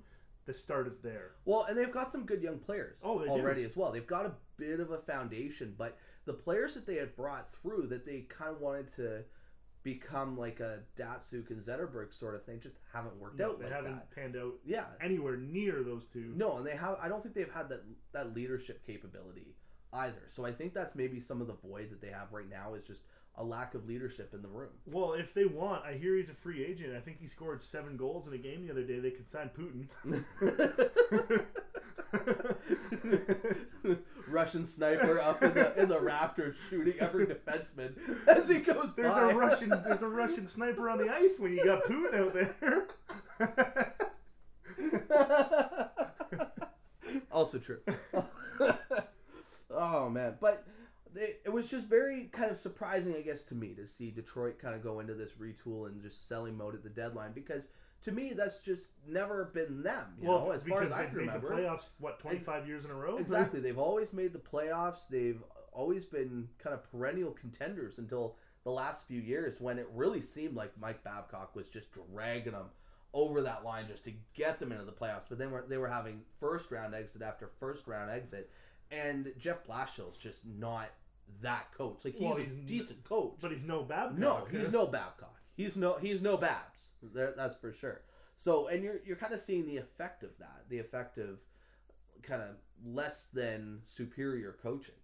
[0.46, 1.32] the start is there.
[1.44, 3.30] well, and they've got some good young players Oh, they do.
[3.32, 3.92] already as well.
[3.92, 7.86] They've got a bit of a foundation, but the players that they had brought through
[7.88, 9.24] that they kind of wanted to
[9.82, 13.64] become like a Datsyuk and Zetterberg sort of thing just haven't worked No, out they
[13.66, 14.10] like haven't that.
[14.14, 16.32] panned out Yeah, anywhere near those two.
[16.36, 16.96] No, and they have.
[17.02, 19.54] I don't think they've had that that leadership capability
[19.92, 20.22] either.
[20.28, 22.84] So I think that's maybe some of the void that they have right now is
[22.84, 23.02] just
[23.36, 24.70] a lack of leadership in the room.
[24.86, 26.94] Well, if they want, I hear he's a free agent.
[26.96, 28.98] I think he scored seven goals in a game the other day.
[28.98, 29.88] They could sign Putin.
[34.28, 37.94] Russian sniper up in the in the Raptors shooting every defenseman
[38.26, 39.30] as he goes There's by.
[39.30, 42.88] a Russian there's a Russian sniper on the ice when you got Putin out there.
[47.32, 47.80] also true.
[49.70, 50.64] oh man, but
[51.12, 54.58] they, it was just very kind of surprising, I guess, to me to see Detroit
[54.58, 57.68] kind of go into this retool and just selling mode at the deadline because
[58.04, 60.06] to me that's just never been them.
[60.20, 61.50] You well, know, as far as I can made the remember.
[61.54, 63.18] playoffs what 25 years in a row.
[63.18, 65.08] Exactly, they've always made the playoffs.
[65.10, 65.42] They've
[65.72, 70.54] always been kind of perennial contenders until the last few years when it really seemed
[70.54, 72.66] like Mike Babcock was just dragging them
[73.12, 75.24] over that line just to get them into the playoffs.
[75.28, 78.50] But then were, they were having first round exit after first round exit,
[78.90, 80.90] and Jeff Blashill's just not
[81.42, 81.98] that coach.
[82.04, 83.34] Like he's Well, a he's n- decent coach.
[83.40, 84.18] but he's no Babcock.
[84.18, 85.39] No, he's no Babcock.
[85.60, 86.88] He's no he's no Babs.
[87.02, 88.02] There, that's for sure.
[88.36, 91.40] So, and you're you're kind of seeing the effect of that, the effect of
[92.22, 92.50] kind of
[92.84, 94.94] less than superior coaching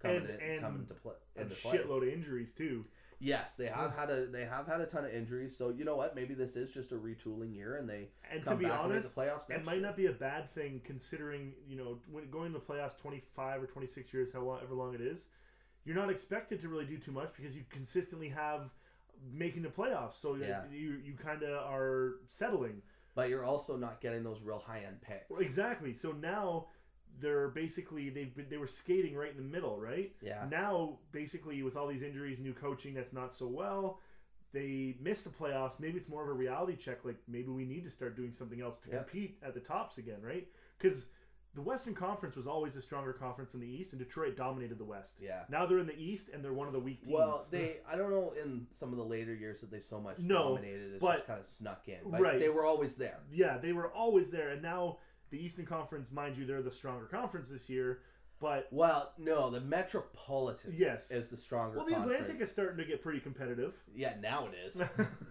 [0.00, 1.14] coming And- in, and coming to play.
[1.36, 1.78] and a play.
[1.78, 2.86] shitload of injuries too.
[3.18, 5.56] Yes, they have had a they have had a ton of injuries.
[5.56, 6.16] So you know what?
[6.16, 9.48] Maybe this is just a retooling year, and they And to be honest, the playoffs
[9.48, 9.82] it might year.
[9.82, 13.66] not be a bad thing considering you know when going to the playoffs 25 or
[13.66, 15.28] 26 years however long it is
[15.84, 18.72] you're not expected to really do too much because you consistently have
[19.32, 20.62] making the playoffs so Yeah.
[20.72, 22.82] you you kind of are settling
[23.14, 25.40] But you're also not getting those real high end picks.
[25.40, 26.66] Exactly so now
[27.20, 30.46] they're basically they've been they were skating right in the middle right Yeah.
[30.50, 34.00] now basically with all these injuries new coaching that's not so well
[34.52, 37.84] they miss the playoffs maybe it's more of a reality check like maybe we need
[37.84, 38.98] to start doing something else to Yeah.
[38.98, 40.48] compete at the tops again right
[40.78, 41.06] because
[41.54, 44.84] the western conference was always a stronger conference in the east and detroit dominated the
[44.84, 45.42] west Yeah.
[45.50, 47.96] now they're in the east and they're one of the weak teams Well, they I
[47.96, 50.92] don't know in some of the later years that they so much No, dominated.
[50.94, 51.98] It's but- just kind of snuck in.
[52.10, 52.38] But Right.
[52.38, 53.18] They were always there.
[53.32, 54.98] yeah they were always there and now
[55.30, 58.00] the eastern conference mind you they're the stronger conference this year
[58.40, 61.76] but Well, no, the Metropolitan yes is the stronger.
[61.76, 64.82] well the atlantic is starting to get pretty competitive Yeah, now it is.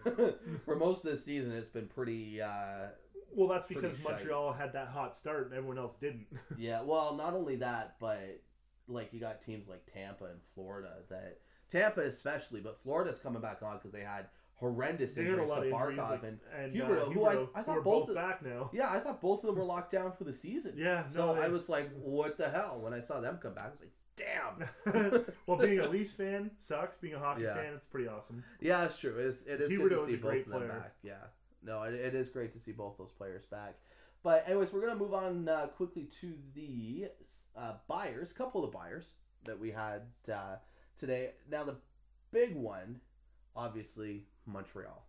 [0.66, 2.42] For most of the season, it's been pretty.
[2.42, 2.88] Uh,
[3.36, 4.04] well that's because shite.
[4.04, 6.28] montreal had that hot start and everyone else didn't
[6.58, 8.42] yeah, well, not only that, but
[8.88, 11.40] like you got teams like Tampa and Florida that
[11.72, 16.24] Tampa especially, but Florida's coming back on because they had horrendous They injuries to Barkov
[16.24, 18.70] and and Huberdeau, uh, who I- I thought both both of- back now.
[18.74, 20.74] yeah, I thought both of them were locked down for the season.
[20.78, 22.80] Yeah, So no, I was like, what the hell?
[22.82, 25.26] When I saw them come back, I was like, damn.
[25.48, 26.98] well, being a Leafs fan sucks.
[26.98, 27.56] Being a hockey Yeah.
[27.56, 28.44] fan, it's pretty awesome.
[28.60, 29.16] Yeah, it's true.
[29.18, 30.68] It's, it is good to is see both of them player.
[30.68, 30.94] back.
[31.02, 31.14] Yeah.
[31.64, 33.76] No, it, it is great to see both those players back.
[34.24, 37.08] But anyways, we're gonna move on uh, quickly to the
[37.58, 38.32] uh, buyers.
[38.32, 39.14] Couple of the buyers
[39.46, 40.02] that we had
[40.32, 40.58] uh,
[40.98, 41.32] today.
[41.50, 41.78] Now the
[42.32, 43.02] big one,
[43.56, 45.06] obviously Montreal.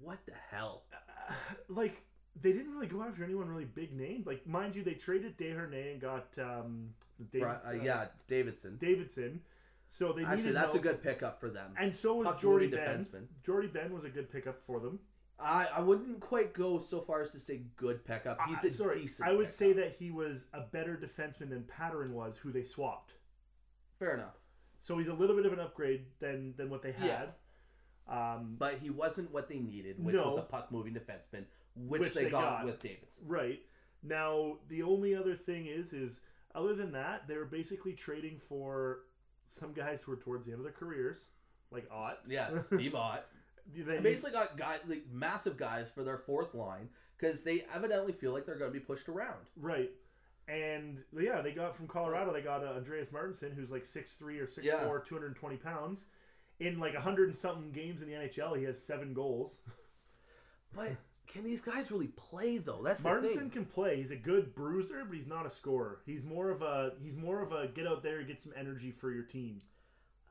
[0.00, 0.82] What the hell?
[0.92, 1.32] Uh,
[1.68, 2.02] like
[2.40, 4.26] they didn't really go after anyone really big named.
[4.26, 6.90] Like mind you, they traded Desharnais and got um,
[7.32, 8.76] David, Bri- uh, yeah, Davidson.
[8.80, 9.40] Davidson.
[9.88, 11.72] So they Actually, that's a good pickup for them.
[11.78, 12.80] And so was Jordie Benn.
[13.04, 13.24] defenseman.
[13.44, 14.98] Jordie Benn was a good pickup for them.
[15.40, 18.38] I, I wouldn't quite go so far as to say good pickup.
[18.48, 19.28] He's a sorry, decent.
[19.28, 19.54] I would pickup.
[19.54, 23.12] say that he was a better defenseman than Pateryn was, who they swapped.
[23.98, 24.34] fair enough.
[24.80, 27.30] So he's a little bit of an upgrade than than what they had.
[28.08, 30.28] Um, But he wasn't what they needed, which No.
[30.28, 31.44] was a puck moving defenseman,
[31.76, 32.64] which, Which they, they got, got.
[32.64, 33.24] with Davidson.
[33.26, 33.60] Right.
[34.02, 36.20] Now, the only other thing is, is
[36.54, 39.00] other than that, they were basically trading for
[39.46, 41.26] some guys who were towards the end of their careers,
[41.70, 42.20] like Ott.
[42.28, 43.26] Yeah, Steve Ott.
[43.74, 46.88] They basically got guys, like massive guys for their fourth line
[47.18, 49.50] because they evidently feel like they're going to be pushed around.
[49.56, 49.90] right.
[50.48, 52.32] And yeah, they got from Colorado.
[52.32, 54.78] They got uh, Andreas Martinsen, who's like 6'3 or 6'4", Yeah.
[55.06, 56.06] 220 pounds.
[56.58, 59.58] In like hundred and something games in the NHL, he has seven goals.
[60.74, 60.92] But
[61.26, 62.80] can these guys really play though?
[62.82, 63.96] That's Martinsen can play.
[63.96, 66.00] He's a good bruiser, but he's not a scorer.
[66.06, 68.90] He's more of a he's more of a get out there and get some energy
[68.90, 69.60] for your team.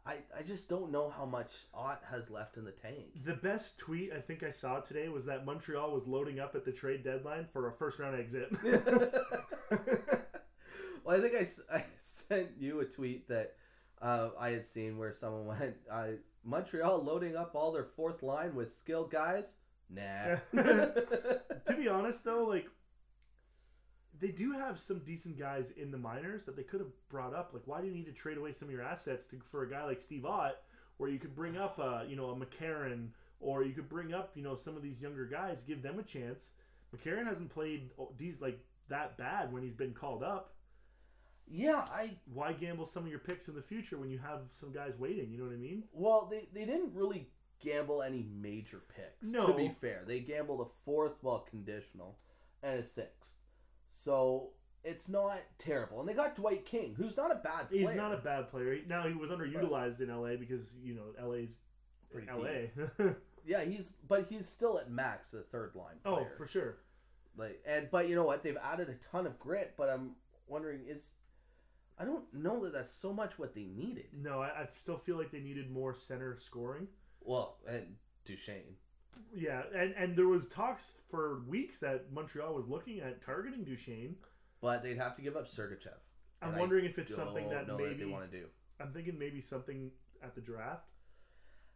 [0.08, 3.26] I, I just don't know how much Ott has left in the tank.
[3.26, 6.64] The best tweet I think I saw today was that Montreal was loading up at
[6.64, 8.50] the trade deadline for a first round exit.
[11.04, 11.46] well, I think I,
[11.76, 13.56] I sent you a tweet that
[14.02, 16.08] uh, I had seen where someone went, uh,
[16.46, 19.56] Montreal loading up all their fourth line with skilled guys?
[19.90, 20.38] Nah.
[20.54, 21.42] to
[21.78, 22.68] be honest though, like
[24.20, 27.52] they do have some decent guys in the minors that they could have brought up.
[27.54, 29.70] Like, why do you need to trade away some of your assets to, for a
[29.70, 30.58] guy like Steve Ott,
[30.98, 33.10] where you could bring up, uh, you know, a McCarron,
[33.40, 36.04] or you could bring up, you know, some of these younger guys, give them a
[36.04, 36.52] chance.
[36.96, 38.60] McCarron hasn't played these like
[38.90, 40.54] that bad when he's been called up.
[41.50, 44.72] yeah, I Why gamble some of your picks in the future when you have some
[44.72, 45.32] guys waiting?
[45.32, 45.84] You know what I mean?
[45.94, 47.28] Well, they, they didn't really
[47.64, 49.32] gamble any major picks.
[49.32, 49.48] No.
[49.48, 52.18] To be fair, they gambled a fourth, well, conditional,
[52.64, 53.36] and a sixth.
[53.90, 54.50] So
[54.84, 56.00] it's not terrible.
[56.00, 57.88] And they got Dwight King, who's not a bad player.
[57.88, 58.80] He's not a bad player.
[58.88, 61.58] Now he was underutilized in LA because you know LA's
[62.12, 63.14] Pretty LA.
[63.46, 66.80] Yeah, he's but he's still at max the third line oh, for sure.
[67.38, 68.44] Like and but you know what?
[68.44, 69.76] They've added a ton of grit.
[69.78, 70.16] But I'm
[70.48, 71.12] wondering is
[71.98, 74.08] I don't know that that's so much what they needed.
[74.14, 76.88] No, I, I still feel like they needed more center scoring.
[77.22, 78.76] Well, and Duchene.
[79.34, 84.16] Yeah, and and there was talks for weeks that Montreal was looking at targeting Duchene.
[84.62, 86.00] But they'd have to give up Sergachev.
[86.42, 88.46] I'm And I wondering if it's something that maybe they want to do.
[88.80, 89.92] I'm thinking maybe something
[90.24, 90.90] at the draft.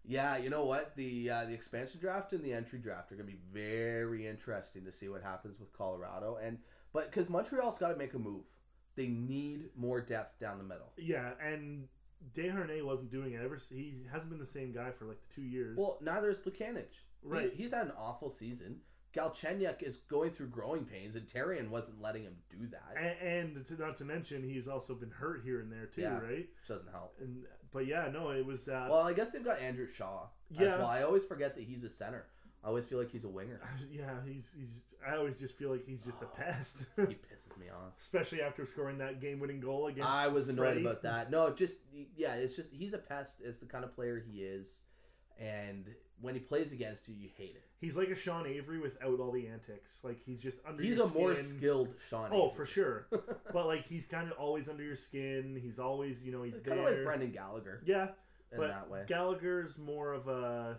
[0.03, 0.95] Yeah, you know what?
[0.95, 4.83] The uh, the expansion draft and the entry draft are going to be very interesting
[4.85, 6.57] to see what happens with Colorado and
[6.93, 8.43] but because Montreal's got to make a move.
[8.95, 10.91] They need more depth down the middle.
[10.97, 11.87] Yeah, and
[12.35, 13.57] Desharnais wasn't doing it ever.
[13.69, 15.77] He hasn't been the same guy for like the two years.
[15.77, 16.87] Well, neither is Plekanec.
[17.23, 17.51] Right.
[17.55, 18.77] He, he's had an awful season.
[19.13, 22.95] Galchenyuk is going through growing pains, and Therien wasn't letting him do that.
[23.21, 26.17] and, and to, not to mention, he's also been hurt here and there too, Yeah.
[26.19, 26.47] right?
[26.47, 27.15] which doesn't help.
[27.19, 27.43] And
[27.73, 28.67] but yeah, no, it was.
[28.69, 30.27] Uh, Well, I guess they've got Andrew Shaw.
[30.53, 30.77] as Yeah.
[30.77, 30.87] well.
[30.87, 32.25] I always forget that he's a center.
[32.63, 33.59] I always feel like he's a winger.
[33.91, 34.83] yeah, he's he's.
[35.05, 37.97] I always just feel like he's just a pest, he pisses me off.
[37.99, 40.09] especially after scoring that game-winning goal against.
[40.09, 41.31] I was annoyed about that.
[41.31, 41.79] No, just
[42.15, 43.41] yeah, it's just he's a pest.
[43.43, 44.81] It's the kind of player he is,
[45.39, 45.85] and
[46.21, 47.63] when he plays against you, you hate it.
[47.79, 50.03] He's like a Sean Avery without all the antics.
[50.03, 50.83] Like he's just under.
[50.83, 51.07] Your skin.
[51.07, 52.29] He's a more skilled Sean.
[52.31, 52.55] Oh, Avery.
[52.55, 53.07] for sure.
[53.53, 55.59] but like he's kind of always under your skin.
[55.61, 58.09] He's always, you know, he's kind of like Brendan Gallagher yeah,
[58.51, 59.03] in but that way.
[59.07, 60.77] Gallagher's more of a.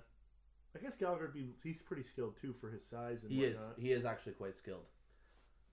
[0.75, 1.55] I guess Gallagher be.
[1.63, 3.59] He's pretty skilled too for his size and he is.
[3.79, 4.87] He is actually quite skilled.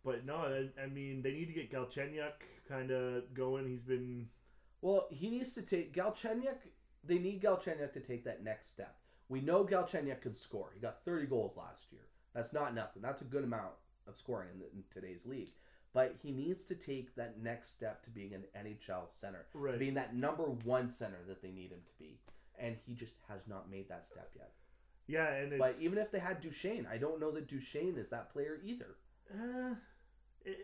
[0.03, 2.33] But no, I, I mean they need to get Galchenyuk
[2.67, 3.67] kind of going.
[3.67, 4.27] He's been
[4.81, 6.57] Well, he needs to take Galchenyuk.
[7.03, 8.95] They need Galchenyuk to take that next step.
[9.29, 10.71] We know Galchenyuk can score.
[10.73, 12.01] He got 30 goals last year.
[12.33, 13.01] That's not nothing.
[13.01, 13.71] That's a good amount
[14.07, 15.51] of scoring in, the, in today's league.
[15.93, 19.79] But he needs to take that next step to being an NHL center, right.
[19.79, 22.19] being that number one center that they need him to be.
[22.59, 24.51] And he just has not made that step yet.
[25.07, 28.09] yeah, and it's But even if they had Duchene, I don't know that Duchene is
[28.09, 28.97] that player either.
[29.33, 29.75] Uh,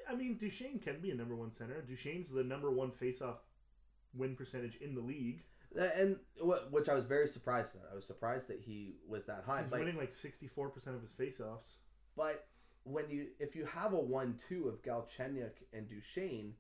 [0.10, 1.82] I mean, Duchene can be a number one center.
[1.82, 3.40] Duchene's the number one face-off
[4.14, 5.44] win percentage in the league.
[5.78, 6.18] And
[6.72, 7.88] which I was very surprised about.
[7.92, 9.62] I was surprised that he was that high.
[9.62, 11.76] He's But winning like sixty four percent of his faceoffs.
[12.16, 12.48] But
[12.84, 16.54] when you if you have a one-two of Galchenyuk and Duchene,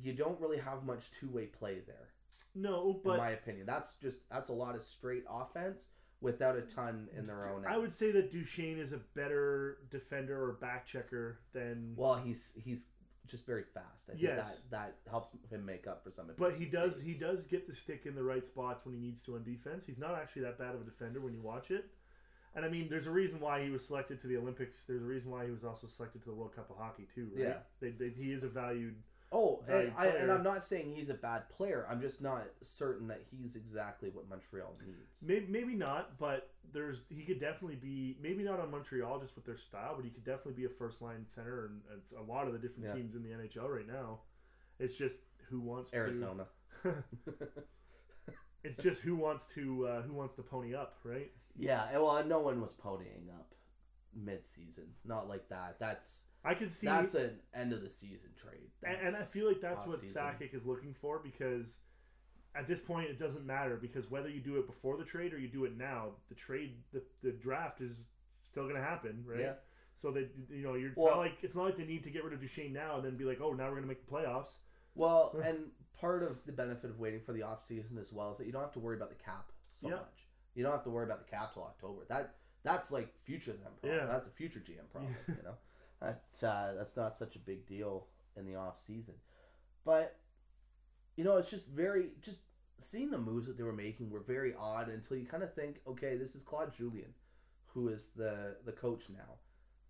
[0.00, 2.08] you don't really have much two-way play there,
[2.54, 3.66] No, in but my opinion.
[3.66, 5.88] That's just that's a lot of straight offense
[6.20, 7.66] without a ton in their own.
[7.66, 11.94] I would say that Duchene is a better defender or back checker than.
[11.96, 12.86] Well, he's he's
[13.28, 14.08] just very fast.
[14.08, 14.62] I think Yes.
[14.70, 16.36] that that helps him make up for some of.
[16.36, 19.22] but he does he does get the stick in the right spots when he needs
[19.24, 19.86] to on defense.
[19.86, 21.86] He's not actually that bad of a defender when you watch it.
[22.54, 24.84] And I mean, there's a reason why he was selected to the Olympics.
[24.84, 27.30] There's a reason why he was also selected to the World Cup of Hockey too,
[27.34, 27.44] right?
[27.48, 27.54] Yeah.
[27.80, 28.96] They, they, he is a valued.
[29.32, 31.86] Oh, and, I, and I'm not saying he's a bad player.
[31.90, 35.22] I'm just not certain that he's exactly what Montreal needs.
[35.24, 39.46] Maybe, maybe not, but there's he could definitely be maybe not on Montreal just with
[39.46, 41.80] their style, but he could definitely be a first line center and,
[42.18, 42.94] a lot of the different Yeah.
[42.94, 44.20] teams in the NHL right now.
[44.78, 46.46] It's just who wants Arizona.
[46.82, 46.94] to.
[48.64, 51.30] It's just who wants to uh, who wants to pony up, right?
[51.56, 53.54] Yeah, well, no one was ponying up
[54.14, 54.84] mid-season.
[55.04, 55.76] Not like that.
[55.80, 58.70] That's I could see, that's an end of the season trade.
[58.82, 60.22] and, and I feel like that's what off-season.
[60.22, 61.80] Sakic is looking for because
[62.54, 65.38] at this point it doesn't matter because whether you do it before the trade or
[65.38, 68.06] you do it now, the trade the, the draft is
[68.42, 69.40] still going to happen, right?
[69.40, 69.52] Yeah.
[69.96, 72.24] So that you know, you're Well- not like it's not like they need to get
[72.24, 74.12] rid of Duchene now and then be like, oh, now we're going to make the
[74.12, 74.54] playoffs.
[74.94, 75.58] well, and
[75.98, 78.52] part of the benefit of waiting for the off season as well is that you
[78.52, 79.94] don't have to worry about the cap so Yeah.
[79.96, 80.26] much.
[80.54, 82.00] You don't have to worry about the cap till October.
[82.08, 82.34] That
[82.64, 84.00] that's like future them problem.
[84.00, 84.06] Yeah.
[84.12, 85.14] That's a future GM problem.
[85.28, 85.54] you know,
[86.02, 89.14] that uh, that's not such a big deal in the off season.
[89.84, 90.16] But
[91.16, 92.38] you know, it's just very just
[92.78, 95.76] seeing the moves that they were making were very odd until you kind of think,
[95.86, 97.14] okay, this is Claude Julien,
[97.66, 99.38] who is the the coach now,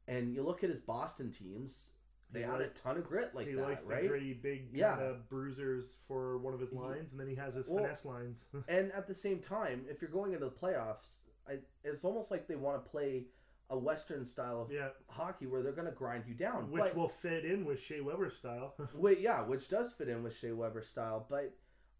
[0.09, 1.89] and you look at his Boston teams.
[2.35, 4.01] They He had a ton of grit like he that, likes right?
[4.05, 4.95] the gritty, big Yeah.
[4.97, 8.07] kind of bruisers for one of his lines, and then he has his Well- finesse
[8.07, 8.47] lines.
[8.69, 12.47] And at the same time, if you're going into the playoffs, I, it's almost like
[12.47, 13.27] they want to play
[13.73, 16.71] a Western style of yeah, hockey where they're going to grind you down.
[16.71, 18.75] which but, will fit in with Shea Weber style.
[18.95, 21.55] wait, yeah, which does fit in with Shea Weber style, but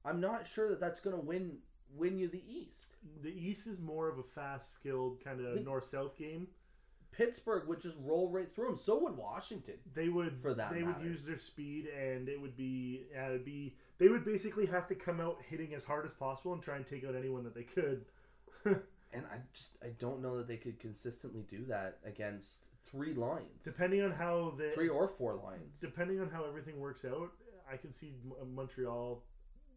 [0.05, 1.59] I'm not sure that that's going to win
[1.97, 2.95] win you the East.
[3.23, 6.47] the East is more of a fast, skilled kind of north south game.
[7.11, 8.77] Pittsburgh would just roll right through them.
[8.77, 9.75] So would Washington.
[9.95, 13.45] They would For that they would use their speed, and it would be uh, it'd
[13.45, 16.77] be they would basically have to come out hitting as hard as possible and try
[16.77, 18.05] and take out anyone that they could.
[19.13, 23.63] And I just I don't know that they could consistently do that against three lines,
[23.65, 25.79] Depending on how the three or four lines.
[25.81, 27.31] depending on how everything works out,
[27.71, 28.13] I can see
[28.55, 29.23] Montreal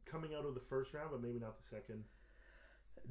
[0.05, 2.03] coming out of the first round, but maybe not the second.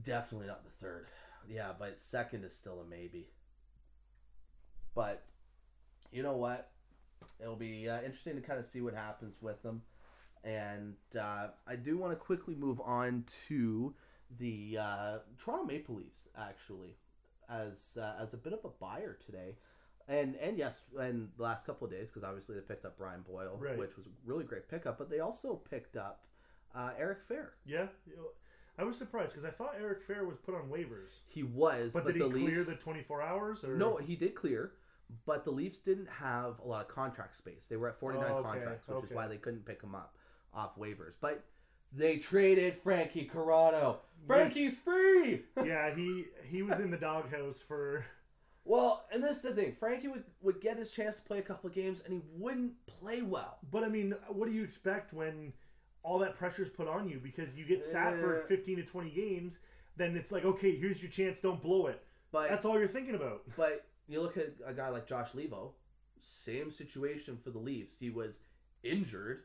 [0.02, 1.06] Definitely not the third.
[1.48, 3.28] Yeah, but second is still a maybe.
[4.94, 5.24] But
[6.12, 6.70] you know what?
[7.40, 9.82] It'll be uh, interesting to kind of see what happens with them.
[10.42, 13.94] And uh, I do want to quickly move on to
[14.38, 16.96] the uh, Toronto Maple Leafs, actually,
[17.48, 19.56] as uh, as a bit of a buyer today.
[20.06, 23.22] And and yes, and the last couple of days, because obviously they picked up Brian
[23.22, 23.78] Boyle, Right.
[23.78, 24.98] which was a really great pickup.
[24.98, 26.24] But they also picked up
[26.74, 27.48] uh, Eric Fehr.
[27.64, 27.86] Yeah,
[28.78, 31.20] I was surprised because I thought Eric Fehr was put on waivers.
[31.28, 33.64] He was, But, but, did he the clear the 24 hours?
[33.64, 34.72] Or No, he did clear,
[35.24, 37.66] but the Leafs didn't have a lot of contract space.
[37.70, 40.16] They were at 49 Oh, okay, contracts, which is why they couldn't pick him up
[40.52, 41.14] off waivers.
[41.20, 41.44] But
[41.96, 44.00] they traded Frankie Corrado.
[44.26, 45.42] Frankie's free.
[45.64, 48.06] yeah, he he was in the doghouse for
[48.64, 49.72] Well, and this is the thing.
[49.72, 52.72] Frankie would, would get his chance to play a couple of games, and he wouldn't
[52.86, 53.58] play well.
[53.70, 55.52] But I mean, what do you expect when
[56.02, 59.58] all that pressure's put on you because you get sat for 15 to 20 games?
[59.96, 61.40] Then it's like, okay, here's your chance.
[61.40, 62.02] Don't blow it.
[62.32, 63.42] But That's all you're thinking about.
[63.56, 65.72] But you look at a guy like Josh Leivo,
[66.20, 67.96] same situation for the Leafs.
[67.98, 68.40] He was
[68.82, 69.44] injured.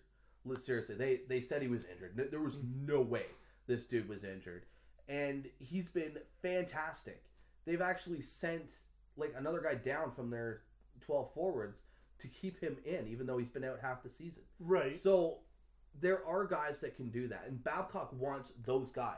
[0.55, 2.29] Seriously, they they said he was injured.
[2.31, 2.85] There was mm-hmm.
[2.85, 3.25] no way
[3.67, 4.65] this dude was injured,
[5.07, 7.23] and he's been fantastic.
[7.65, 8.71] They've actually sent
[9.17, 10.61] like another guy down from their
[11.01, 11.83] twelve forwards
[12.19, 14.43] to keep him in, even though he's been out half the season.
[14.59, 14.95] Right.
[14.95, 15.39] So
[15.99, 19.17] there are guys that can do that, and Babcock wants those guys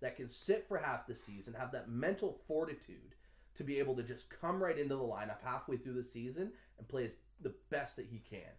[0.00, 3.14] that can sit for half the season, have that mental fortitude
[3.54, 6.88] to be able to just come right into the lineup halfway through the season and
[6.88, 8.50] play as the best that he can.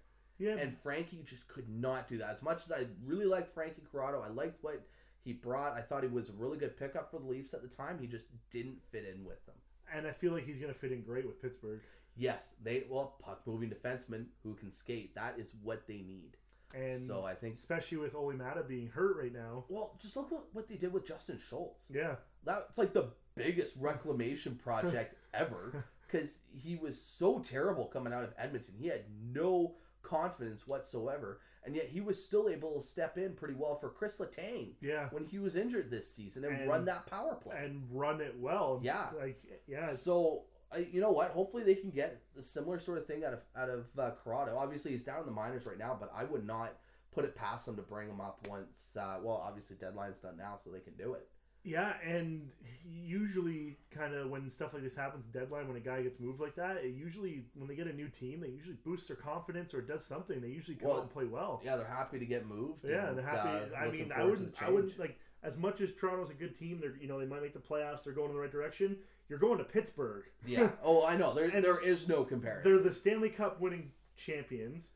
[0.44, 0.58] Yeah.
[0.58, 2.30] And Frankie just could not do that.
[2.30, 4.82] As much as I really liked Frankie Corrado, I liked what
[5.24, 5.74] he brought.
[5.78, 7.98] I thought he was a really good pickup for the Leafs at the time.
[8.00, 9.56] He just didn't fit in with them.
[9.94, 11.82] and I feel like he's going to fit in great with Pittsburgh.
[12.16, 15.16] Yes, they well puck moving defensemen who can skate.
[15.16, 16.38] That is what they need.
[16.76, 19.66] And so I think especially with Olli Maatta being hurt right now.
[19.70, 21.86] Well, just look what, what they did with Justin Schultz.
[21.94, 22.16] Yeah.
[22.44, 28.34] That's like the biggest reclamation project ever because he was so terrible coming out of
[28.38, 28.74] Edmonton.
[28.80, 33.56] He had no confidence whatsoever, and yet he was still able to step in pretty
[33.56, 35.08] well for Chris Letang Yeah.
[35.12, 37.64] when he was injured this season and, And- run that power play.
[37.66, 38.80] And run it well.
[38.84, 39.10] Yeah.
[39.20, 39.94] Like, yeah.
[39.94, 40.44] So
[40.92, 41.32] you know what?
[41.32, 44.58] Hopefully they can get a similar sort of thing out of out of uh, Corrado.
[44.58, 46.78] Obviously he's down in the minors right now, but I would not
[47.12, 48.96] put it past them to bring him up once.
[49.00, 51.28] Uh, well, obviously deadline's done now, so they can do it.
[51.64, 52.50] Yeah, and
[52.86, 56.56] usually, kind of when stuff like this happens, deadline when a guy gets moved like
[56.56, 59.82] that, it usually when they get a new team, they usually boost their confidence or
[59.82, 60.42] does something.
[60.42, 61.62] They usually come Well, out and play well.
[61.64, 62.84] Yeah, they're happy to get moved.
[62.84, 63.50] Yeah, and, they're happy.
[63.74, 66.80] uh, I mean, I wouldn't, I wouldn't like as much as Toronto's a good team.
[66.82, 68.04] They're you know they might make the playoffs.
[68.04, 68.98] They're going in the right direction.
[69.30, 70.24] You're going to Pittsburgh.
[70.46, 70.72] Yeah.
[70.84, 71.34] Oh, I know.
[71.34, 72.70] There, And there is no comparison.
[72.70, 74.92] They're the Stanley Cup winning champions.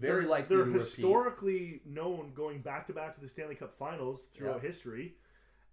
[0.00, 0.80] very they're, likely they're repeat.
[0.82, 4.68] historically known going back to back to the Stanley Cup Finals throughout Yeah.
[4.68, 5.14] history,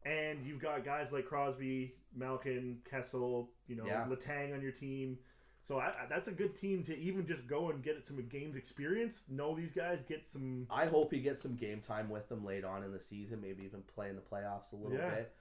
[0.05, 4.05] and you've got guys like Crosby, Malkin, Kessel, you know, Yeah.
[4.09, 5.17] Letang on your team.
[5.65, 8.55] So I, I- that's a good team to even just go and get some games
[8.55, 9.23] experience.
[9.29, 10.67] Know these guys, get some.
[10.69, 13.63] I hope he gets some game time with them late on in the season, maybe
[13.63, 15.09] even play in the playoffs a little Yeah.
[15.15, 15.31] bit.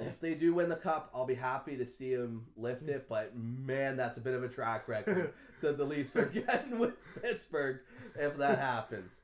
[0.00, 3.08] If they do win the cup, I'll be happy to see him lift it.
[3.08, 6.94] But man, that's a bit of a track record that the Leafs are getting with
[7.22, 7.78] Pittsburgh
[8.16, 9.20] if that happens.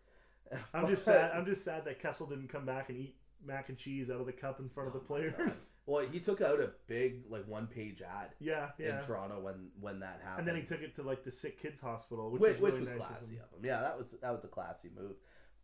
[0.75, 1.31] I'm just sad.
[1.33, 3.15] I'm just sad that Kessel didn't come back and eat
[3.45, 5.69] mac and cheese out of the cup in front of the players.
[5.87, 9.01] Well, he took out a big like one page ad yeah, yeah.
[9.01, 10.39] in Toronto when when that happened.
[10.39, 12.73] And then he took it to like the sick kids hospital, which, which, was which
[12.75, 13.43] really was nice of classy him.
[13.53, 13.65] of him.
[13.65, 15.17] Yeah, that was that was a classy move.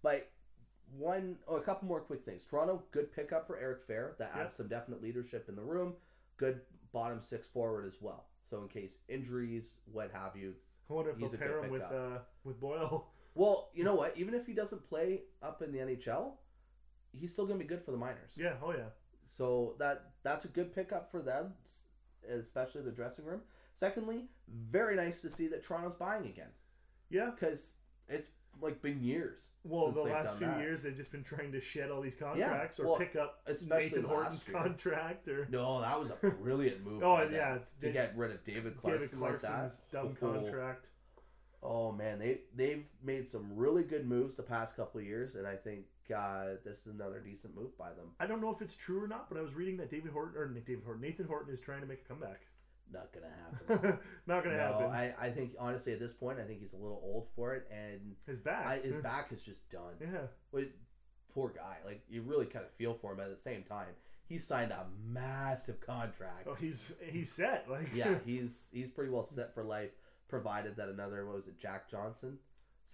[0.02, 0.28] But
[0.90, 2.44] one, oh, a couple more quick things.
[2.44, 4.16] Toronto, good pickup for Eric Fehr.
[4.18, 4.50] That adds Yep.
[4.50, 5.94] some definite leadership in the room.
[6.38, 6.62] Good
[6.92, 8.26] bottom six forward as well.
[8.50, 10.54] So in case injuries, what have you.
[10.90, 13.06] I wonder if He's they'll a good pair him with uh, with Boyle.
[13.36, 14.14] Well, you know what?
[14.16, 16.32] Even if he doesn't play up in the NHL,
[17.18, 18.32] he's still going to be good for the minors.
[18.36, 18.90] Yeah, oh yeah.
[19.36, 21.52] So that that's a good pickup for them,
[22.28, 23.40] especially the dressing room.
[23.74, 26.48] Secondly, very nice to see that Toronto's buying again
[27.10, 27.30] Yeah.
[27.30, 27.74] because
[28.08, 28.28] it's
[28.62, 29.50] like been years.
[29.64, 30.60] Well, the last few that.
[30.60, 33.88] years they've just been trying to shed all these contracts or well, pick up especially
[33.88, 34.56] Nathan Horton's year.
[34.56, 37.02] contract or No, that was a brilliant move.
[37.02, 39.92] Oh, yeah, to get rid of David Clarkson David like Clarkson's that.
[39.92, 40.86] dumb Oh, contract.
[41.62, 45.46] Oh man, they they've made some really good moves the past couple of years, and
[45.46, 45.84] I think
[46.14, 48.12] uh, this is another decent move by them.
[48.20, 50.40] I don't know if it's true or not, but I was reading that David Horton
[50.40, 52.42] or David Horton, Nathan Horton is trying to make a comeback.
[52.92, 53.98] Not gonna happen.
[54.26, 54.86] not gonna no, happen.
[54.86, 57.66] I, I think honestly at this point, I think he's a little old for it,
[57.70, 58.66] and his back.
[58.66, 59.94] I, his back is just done.
[60.00, 60.26] yeah.
[60.52, 60.64] But
[61.34, 63.18] poor guy, like you really kind of feel for him.
[63.18, 63.88] But at the same time,
[64.28, 66.46] he signed a massive contract.
[66.48, 67.66] Oh, he's he's set.
[67.70, 69.90] Like yeah, he's he's pretty well set for life,
[70.28, 72.38] provided that another what was it, Jack Johnson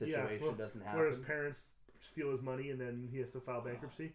[0.01, 0.99] Yeah, situation well, doesn't happen.
[1.01, 4.13] where his parents steal his money and then he has to file bankruptcy.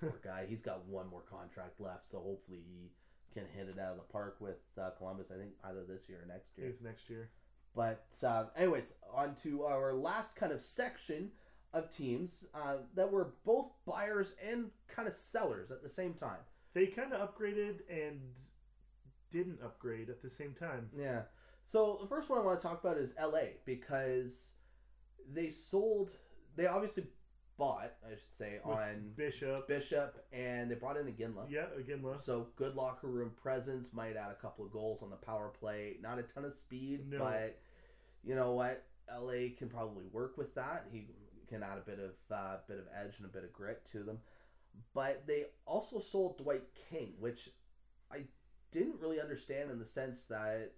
[0.00, 2.90] Poor guy, he's got one more contract left, so hopefully he
[3.34, 5.30] can hit it out of the park with uh, Columbus.
[5.30, 6.68] I think either this year or next year.
[6.68, 7.30] it's next year.
[7.74, 11.30] But uh, anyways, on to our last kind of section
[11.74, 16.38] of teams uh, that were both buyers and kind of sellers at the same time.
[16.72, 18.20] They kind of upgraded and
[19.30, 20.88] didn't upgrade at the same time.
[20.98, 21.22] Yeah.
[21.66, 24.52] So the first one I want to talk about is LA because
[25.30, 26.10] they sold.
[26.54, 27.04] They obviously
[27.58, 29.66] bought, I should say, With on Bishop.
[29.66, 31.50] Bishop, and they brought in Iginla.
[31.50, 32.16] Yeah, again, Lo.
[32.20, 35.96] So good locker room presence might add a couple of goals on the power play.
[36.00, 37.18] Not a ton of speed, No.
[37.18, 37.58] but
[38.22, 38.84] you know what?
[39.10, 40.86] LA can probably work with that.
[40.92, 41.08] He
[41.48, 44.04] can add a bit of uh, bit of edge and a bit of grit to
[44.04, 44.18] them.
[44.94, 47.50] But they also sold Dwight King, which
[48.12, 48.24] I
[48.70, 50.72] didn't really understand in the sense that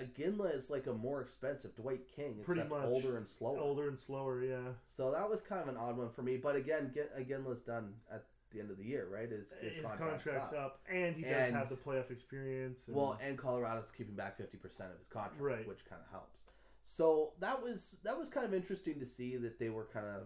[0.00, 2.84] Iginla is like a more expensive Dwight King, Pretty much.
[2.84, 3.58] older and slower.
[3.58, 4.72] Older and slower, yeah.
[4.86, 6.36] So that was kind of an odd one for me.
[6.36, 9.30] But again, get Iginla's done at the end of the year, right?
[9.30, 10.58] His, his, His contract's contract's up.
[10.60, 10.80] up.
[10.90, 12.88] and he does And- have the playoff experience.
[12.88, 15.68] And, Well, and Colorado's keeping back fifty percent of his contract, Right.
[15.68, 16.42] which kind of helps.
[16.84, 20.22] So that was that was kind of interesting to see that they were kind of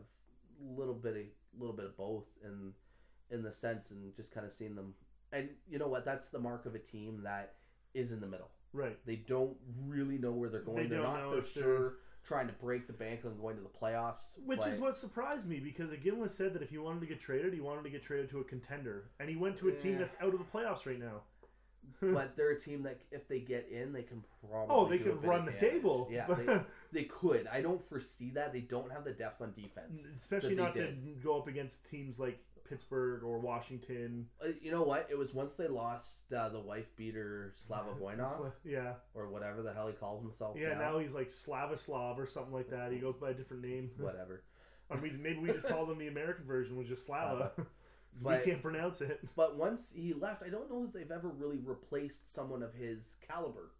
[0.60, 2.74] little bit a little bit of both in
[3.30, 4.94] in the sense and just kind of seeing them.
[5.32, 6.04] And you know what?
[6.04, 7.54] That's the mark of a team that
[7.94, 8.50] is in the middle.
[8.72, 8.98] Right.
[9.06, 9.56] They don't
[9.86, 10.88] really know where they're going.
[10.88, 11.94] They are don't for if they're- sure
[12.24, 14.38] trying to break the bank on going to the playoffs.
[14.46, 17.52] Which is what surprised me because Iginla said that if he wanted to get traded,
[17.52, 20.16] he wanted to get traded to a contender, and he went to a team that's
[20.20, 21.22] out of the playoffs right now.
[22.00, 25.24] but they're a team that if they get in, they can probably Oh, they could
[25.24, 26.08] run the table.
[26.12, 26.60] Yeah, they,
[26.92, 27.48] they could.
[27.48, 28.52] I don't foresee that.
[28.52, 30.04] They don't have the depth on defense.
[30.14, 30.92] Especially not to
[31.24, 32.38] go up against teams like
[32.68, 34.26] Pittsburgh or Washington.
[34.42, 35.06] Uh, you know what?
[35.10, 39.72] It was once they lost uh, the wife beater Slava Voinov Yeah, or whatever the
[39.72, 40.56] hell he calls himself.
[40.58, 40.74] yeah.
[40.74, 40.92] now.
[40.92, 42.92] Now he's like Slavoslav or something like that.
[42.92, 43.90] He goes by a different name.
[43.98, 44.42] whatever.
[44.90, 47.52] I mean, maybe we just called him the American version, was just Slava.
[47.56, 49.20] 'Cause But- we can't pronounce it.
[49.36, 53.14] But once he left, I don't know if they've ever really replaced someone of his
[53.26, 53.70] caliber.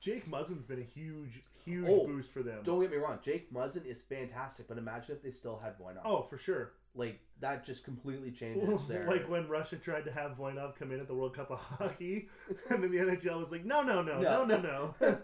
[0.00, 2.58] Jake Muzzin's been a huge, huge Oh, boost for them.
[2.62, 6.02] Don't get me wrong, Jake Muzzin is fantastic, but imagine if they still had Voinov.
[6.04, 6.72] Oh, for sure.
[6.96, 9.06] Like that just completely changes their.
[9.06, 12.28] like when Russia tried to have Voinov come in at the World Cup of Hockey,
[12.70, 14.56] and then the NHL was like, no, no, no, no, No.
[14.60, 15.18] no, no.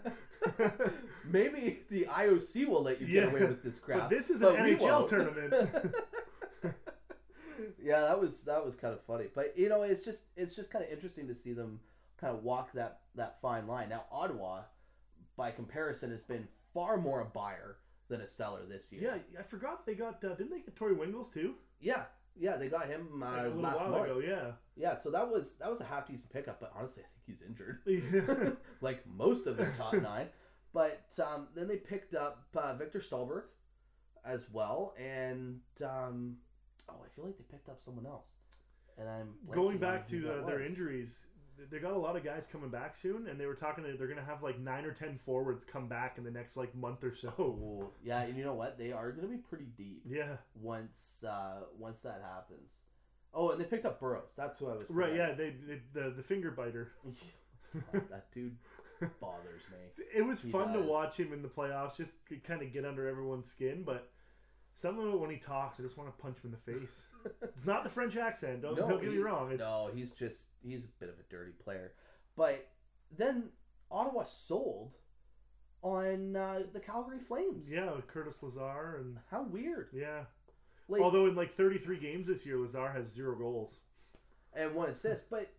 [1.25, 3.29] Maybe the IOC will let you get Yeah.
[3.29, 4.01] away with this crap.
[4.01, 5.53] But this is an NHL tournament.
[7.81, 9.25] yeah, that was that was kind of funny.
[9.33, 11.79] But you know, it's just it's just kind of interesting to see them
[12.17, 13.89] kind of walk that that fine line.
[13.89, 14.63] Now, Ottawa,
[15.37, 17.77] by comparison, has been far more a buyer
[18.11, 19.21] than a seller this year.
[19.33, 20.23] yeah, I forgot they got.
[20.23, 21.55] Uh, didn't they get Tori Wingels too?
[21.79, 22.03] yeah,
[22.39, 22.57] yeah.
[22.57, 24.05] They got him Like, uh, a little last while month.
[24.05, 24.51] ago, yeah.
[24.75, 26.59] Yeah, so that was that was a half decent pickup.
[26.59, 28.51] But honestly, I think he's injured, Yeah.
[28.81, 30.27] like most of their top nine.
[30.73, 33.43] But um, then they picked up uh, Viktor Stalberg
[34.23, 36.37] as well, and um,
[36.87, 38.37] oh, I feel like they picked up someone else.
[38.97, 41.25] And I'm Going back to the, their injuries,
[41.69, 43.83] they got a lot of guys coming back soon, and they were talking.
[43.83, 46.73] That they're gonna have like nine or ten forwards come back in the next like
[46.75, 47.33] month or so.
[47.39, 48.77] Oh, yeah, and you know what?
[48.77, 52.79] They are going to be pretty deep Yeah, once uh, once that happens.
[53.33, 54.31] Oh, and they picked up Burrows.
[54.35, 54.83] That's who I was.
[54.89, 55.15] right.
[55.15, 56.91] Yeah, they, they the the finger biter.
[57.93, 58.57] That dude
[59.21, 60.03] bothers me.
[60.15, 63.07] It was He fun to watch him in the playoffs, just kind of get under
[63.07, 63.83] everyone's skin.
[63.85, 64.10] But
[64.73, 67.07] some of it when he talks, I just want to punch him in the face.
[67.41, 68.61] it's not the French accent.
[68.61, 69.51] Don't, don't get me wrong.
[69.51, 71.93] It's, No, he's just he's a bit of a dirty player.
[72.35, 72.67] But
[73.15, 73.49] then
[73.91, 74.95] Ottawa sold
[75.81, 77.71] on uh, the Calgary Flames.
[77.71, 79.89] Yeah, with Curtis Lazar and How weird.
[79.93, 80.25] yeah.
[80.87, 83.79] Like, Although in like 33 games this year, Lazar has zero goals.
[84.53, 85.49] and one assist, but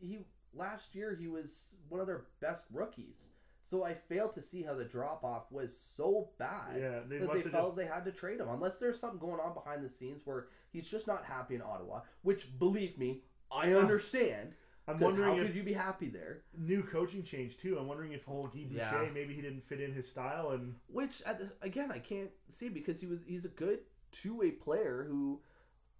[0.00, 0.18] he
[0.54, 3.28] last year he was one of their best rookies.
[3.72, 6.76] So I failed to see how the drop off was so bad.
[6.78, 9.40] Yeah, they that they felt just they had to trade him unless there's something going
[9.40, 12.02] on behind the scenes where he's just not happy in Ottawa.
[12.20, 14.52] Which, believe me, I understand.
[14.86, 16.42] I'm wondering how if could you be happy there?
[16.58, 17.78] new coaching change too.
[17.78, 19.08] I'm wondering if whole Guy Boucher Yeah.
[19.14, 22.68] maybe he didn't fit in his style and Which at this, again I can't see
[22.68, 23.78] because he was he's a good
[24.10, 25.40] two way player who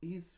[0.02, 0.34] he's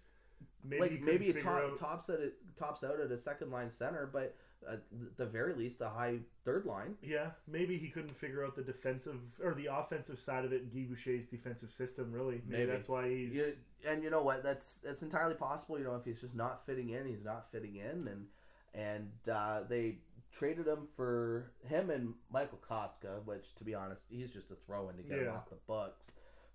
[0.62, 3.72] maybe like maybe a top, out- tops at it tops out at a second line
[3.72, 4.36] center, but
[4.70, 4.82] at
[5.16, 6.94] the very least a high third line.
[7.02, 10.68] Yeah, maybe he couldn't figure out the defensive or the offensive side of it in
[10.68, 12.12] Guy Boucher's defensive system.
[12.12, 12.72] Really, maybe, Maybe.
[12.72, 13.34] that's why he's.
[13.34, 13.54] You,
[13.86, 14.42] and you know what?
[14.42, 15.78] That's that's entirely possible.
[15.78, 18.26] You know, if he's just not fitting in, he's not fitting in, and
[18.74, 19.98] and uh, they
[20.32, 24.88] traded him for him and Michael Kostka, which to be honest, he's just a throw
[24.88, 26.10] in to get him off the books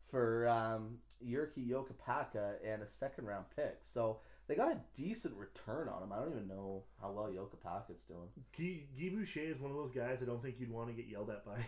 [0.10, 3.80] for um, Jyrki Jokipakka and a second round pick.
[3.84, 4.20] So
[4.50, 6.12] they got a decent return on him.
[6.12, 8.28] I don't even know how well Jokipakka's doing.
[8.58, 11.08] Guy, Guy Boucher is one of those guys I don't think you'd want to get
[11.08, 11.64] yelled at by.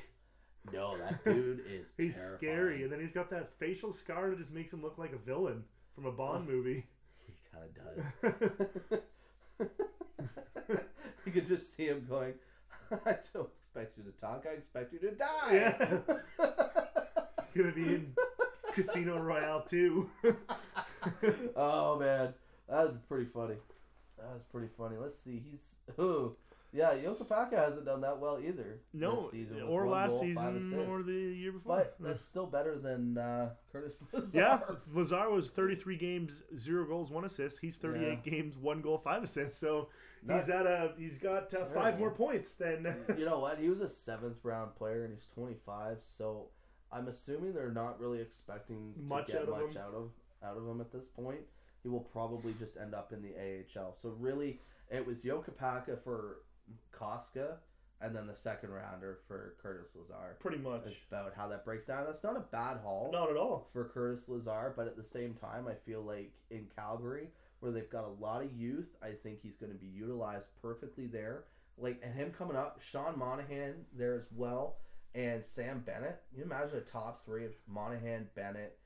[0.73, 2.37] No, that dude is he's terrifying.
[2.37, 5.17] scary, and then he's got that facial scar that just makes him look like a
[5.17, 5.63] villain
[5.93, 6.87] from a Bond oh, movie.
[7.27, 8.99] He kind of does.
[11.25, 12.33] you could just see him going,
[12.91, 15.53] I don't expect you to talk, I expect you to die.
[15.53, 15.99] Yeah.
[17.37, 18.13] He's gonna be in
[18.73, 20.09] Casino Royale too.
[21.55, 22.33] oh man.
[22.71, 23.55] That was pretty funny.
[24.17, 24.95] That was pretty funny.
[24.97, 25.43] Let's see.
[25.51, 26.35] He's oh
[26.71, 28.79] Yeah, Jokipakka hasn't done that well either.
[28.93, 31.77] No, this season or last goal, season, or the year before.
[31.77, 34.37] But that's still better than uh, Curtis Lazar.
[34.39, 34.59] yeah,
[34.93, 37.59] Lazar was 33 games, zero goals, one assist.
[37.59, 39.59] He's 38 games, one goal, five assists.
[39.59, 39.89] So
[40.31, 42.95] he's at a he's got uh, five more points than.
[43.17, 43.57] you know what?
[43.59, 46.47] He was a seventh round player and he's 25, so
[46.89, 49.81] I'm assuming they're not really expecting to Much get out much him.
[49.81, 50.11] out of
[50.43, 51.41] out of him at this point.
[51.83, 53.33] He will probably just end up in the
[53.79, 53.93] AHL.
[53.93, 54.59] So really,
[54.89, 56.37] it was Jokipakka for
[56.93, 57.55] Kostka,
[58.01, 60.35] and then the second rounder for Curtis Lazar.
[60.39, 60.83] Pretty much.
[60.85, 62.05] That's about how that breaks down.
[62.05, 63.67] That's not a bad haul Not at all.
[63.71, 67.29] for Curtis Lazar, but at the same time, I feel like in Calgary,
[67.59, 71.05] where they've got a lot of youth, I think he's going to be utilized perfectly
[71.07, 71.45] there.
[71.77, 74.77] Like, and him coming up, Sean Monahan there as well,
[75.13, 76.21] and Sam Bennett.
[76.35, 78.77] You imagine a top three of Monahan, Bennett,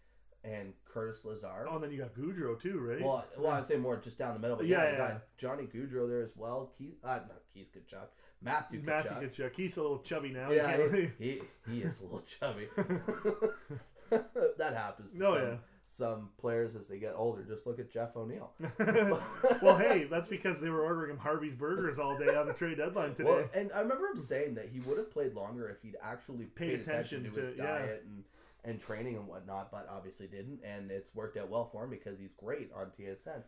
[0.45, 1.67] and Curtis Lazar.
[1.69, 3.01] Oh, and then you got Gaudreau too, right?
[3.01, 5.07] Well, well, I would say more just down the middle, but yeah, Yeah, you yeah.
[5.09, 6.71] got Johnny Gaudreau there as well.
[6.77, 8.07] Keith, uh, not Keith Tkachuk,
[8.41, 8.85] Matthew Tkachuk.
[8.85, 9.55] Matthew Tkachuk.
[9.55, 10.51] He's a little chubby now.
[10.51, 12.67] Yeah, he, he, he is a little chubby.
[14.09, 15.55] that happens to No, some, yeah.
[15.87, 17.43] some players as they get older.
[17.43, 18.51] Just look at Jeff O'Neill.
[19.61, 22.77] well, hey, that's because they were ordering him Harvey's Burgers all day on the trade
[22.77, 23.29] deadline today.
[23.29, 26.45] Well, and I remember him saying that he would have played longer if he'd actually
[26.45, 27.63] paid, Paid attention, attention to, to- his yeah.
[27.65, 28.23] diet and,
[28.65, 30.59] and training and whatnot, but obviously didn't.
[30.63, 33.43] And it's worked out well for him because he's great on TSN.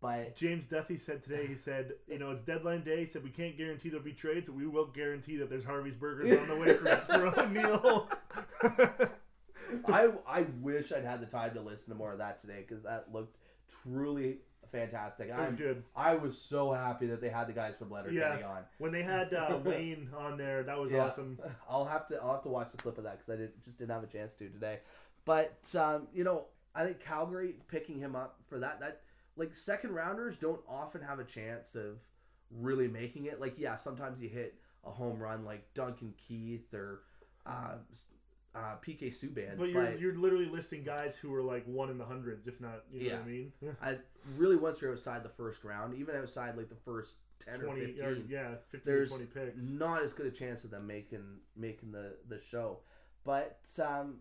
[0.00, 3.00] But James Duthie said today, he said, you know, it's deadline day.
[3.00, 5.96] He said, we can't guarantee there'll be trades, but we will guarantee that there's Harvey's
[5.96, 8.08] Burgers on the way for, for O'Neill.
[9.86, 12.82] I I wish I'd had the time to listen to more of that today because
[12.84, 13.36] that looked
[13.82, 14.38] truly
[14.72, 15.28] fantastic.
[15.28, 15.84] It was I'm- good.
[15.94, 18.46] I was so happy that they had the guys from Letterkenny Yeah.
[18.48, 18.62] on.
[18.78, 21.04] When they had uh, Wayne on there, that was Yeah.
[21.04, 21.38] awesome.
[21.68, 23.78] I'll have to I'll have to watch the clip of that because I did, just
[23.78, 24.80] didn't have a chance to today.
[25.24, 29.02] But um, you know, I think Calgary picking him up for that that
[29.36, 31.98] like second rounders don't often have a chance of
[32.50, 33.40] really making it.
[33.40, 34.54] Like yeah, sometimes you hit
[34.84, 37.00] a home run like Duncan Keith or
[37.46, 37.74] uh,
[38.54, 39.56] uh, PK Subban.
[39.58, 42.82] But you're, you're literally listing guys who are like one in the hundreds, if not,
[42.92, 43.52] you know what I mean?
[43.82, 43.98] I
[44.36, 47.80] really once you're outside the first round, even outside like the first ten or 20,
[47.86, 49.68] fifteen, or, yeah, 15 there's 20 picks.
[49.70, 52.80] not as good a chance of them making making the the show.
[53.24, 54.20] But um,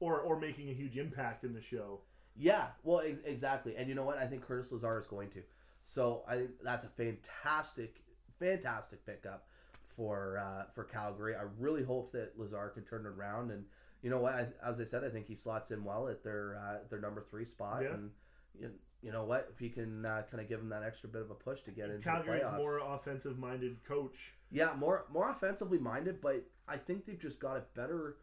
[0.00, 2.00] Or, or making a huge impact in the show.
[2.36, 3.74] Yeah, well, ex- exactly.
[3.76, 4.18] And you know what?
[4.18, 5.42] I think Curtis Lazar is going to.
[5.84, 8.02] So I that's a fantastic,
[8.38, 9.46] fantastic pickup
[9.98, 11.34] for uh, for Calgary.
[11.34, 13.50] I really hope that Lazar can turn it around.
[13.50, 13.64] And
[14.00, 14.32] you know what?
[14.32, 17.20] I, as I said, I think he slots in well at their uh, their number
[17.20, 17.82] three spot.
[17.82, 17.94] Yeah.
[17.94, 18.10] And
[18.58, 18.70] you,
[19.02, 19.48] you know what?
[19.52, 21.72] If he can uh, kind of give him that extra bit of a push to
[21.72, 22.56] get into Calgary's the playoffs.
[22.56, 24.34] more offensive minded coach.
[24.50, 28.16] Yeah, more more offensively minded, but I think they've just got a better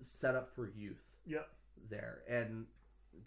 [0.00, 1.48] setup for youth Yep.
[1.88, 2.22] there.
[2.28, 2.66] And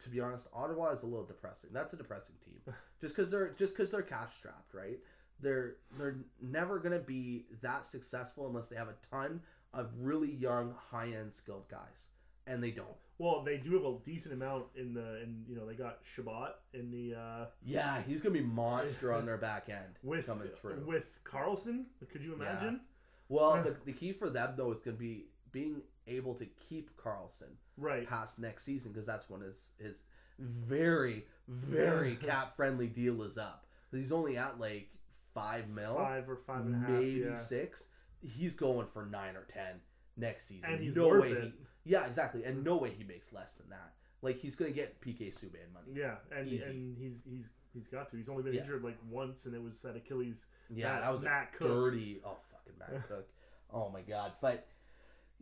[0.04, 1.70] to be honest, Ottawa is a little depressing.
[1.74, 2.60] That's a depressing team,
[3.02, 5.00] just because they're just because they're cash strapped, right?
[5.42, 9.42] They're they're never gonna be that successful unless they have a ton
[9.74, 12.08] of really young, high end skilled guys,
[12.48, 12.88] and they don't.
[13.18, 16.56] Well, they do have a decent amount in the, and you know, they got Chabot
[16.74, 20.84] in the, uh, Yeah, he's gonna be monster on their back end with, coming through.
[20.86, 21.86] with Karlsson.
[22.12, 22.82] Could you imagine?
[23.30, 27.56] well, the, the key for them though is gonna be being able to keep Karlsson
[27.78, 28.08] Right.
[28.08, 30.04] past next season because that's when his his
[30.40, 33.66] very very cap friendly deal is up.
[33.92, 34.90] He's only at like
[35.36, 36.90] five mil, Five or five and a half.
[36.90, 37.38] maybe yeah.
[37.38, 37.86] six.
[38.22, 39.82] He's going for nine or ten
[40.18, 40.66] next season.
[40.72, 41.44] And he's no worth way it.
[41.44, 43.94] He, yeah, exactly, and no way he makes less than that.
[44.24, 45.92] Like he's gonna get PK Subban money.
[45.94, 46.64] Yeah, and Easy.
[46.64, 48.18] and he's he's he's got to.
[48.18, 48.62] He's only been Yeah.
[48.62, 50.48] injured like once, and it was that Achilles.
[50.74, 51.68] Yeah, Matt- that was Matt a Cook.
[51.68, 52.22] dirty.
[52.26, 53.28] Oh fucking Matt Cook.
[53.72, 54.32] Oh my god.
[54.42, 54.66] But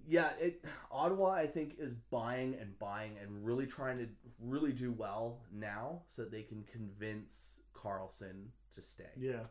[0.06, 4.08] yeah, it Ottawa I think is buying and buying and really trying to
[4.41, 9.06] really do well now so that they can convince Karlsson to stay.
[9.18, 9.44] Yeah,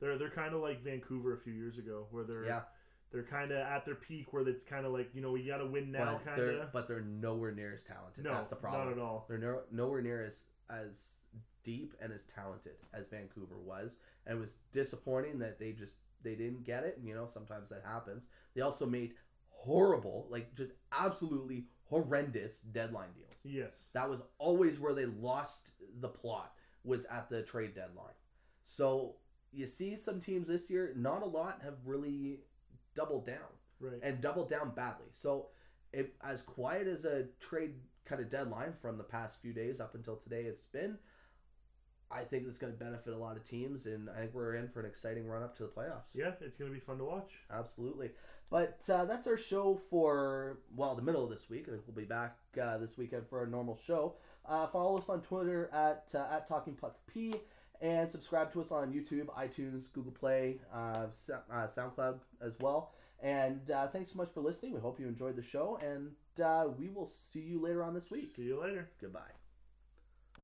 [0.00, 2.60] they're they're kind of like Vancouver a few years ago, where they're Yeah,
[3.12, 5.58] they're kind of at their peak, where it's kind of like you know we got
[5.58, 6.72] to win now, kind of.
[6.72, 8.24] but they're nowhere near as talented.
[8.24, 8.86] No, That's the problem.
[8.86, 9.26] not at all.
[9.28, 11.18] They're no, nowhere near as as
[11.64, 16.34] deep and as talented as Vancouver was, and it was disappointing that they just they
[16.34, 16.96] didn't get it.
[16.98, 18.26] And you know, sometimes that happens.
[18.54, 19.14] They also made
[19.48, 23.34] horrible, like just absolutely horrendous deadline deals.
[23.44, 23.90] Yes.
[23.94, 25.70] That was always where they lost
[26.00, 28.14] the plot was at the trade deadline.
[28.66, 29.16] So
[29.54, 32.40] you see some teams this year, not a lot have really
[32.94, 33.38] doubled down
[33.80, 33.98] Right.
[34.02, 35.06] and doubled down badly.
[35.14, 35.48] So,
[35.92, 37.74] it, as quiet as a trade
[38.04, 40.98] kind of deadline from the past few days up until today has been,
[42.10, 44.68] I think it's going to benefit a lot of teams, and I think we're in
[44.68, 46.14] for an exciting run up to the playoffs.
[46.14, 47.32] yeah, it's gonna be fun to watch.
[47.50, 48.10] Absolutely.
[48.50, 51.64] But uh, that's our show for, well, the middle of this week.
[51.66, 54.14] I think we'll be back uh, this weekend for a normal show.
[54.46, 57.34] Uh, follow us on Twitter at, uh, at Talking Puck P
[57.84, 61.06] And subscribe to us on YouTube, iTunes, Google Play, uh,
[61.52, 62.94] uh, SoundCloud as well.
[63.22, 64.72] And uh, thanks so much for listening.
[64.72, 66.12] We hope you enjoyed the show, and
[66.42, 68.32] uh, we will see you later on this week.
[68.36, 68.88] See you later.
[68.98, 69.43] Goodbye.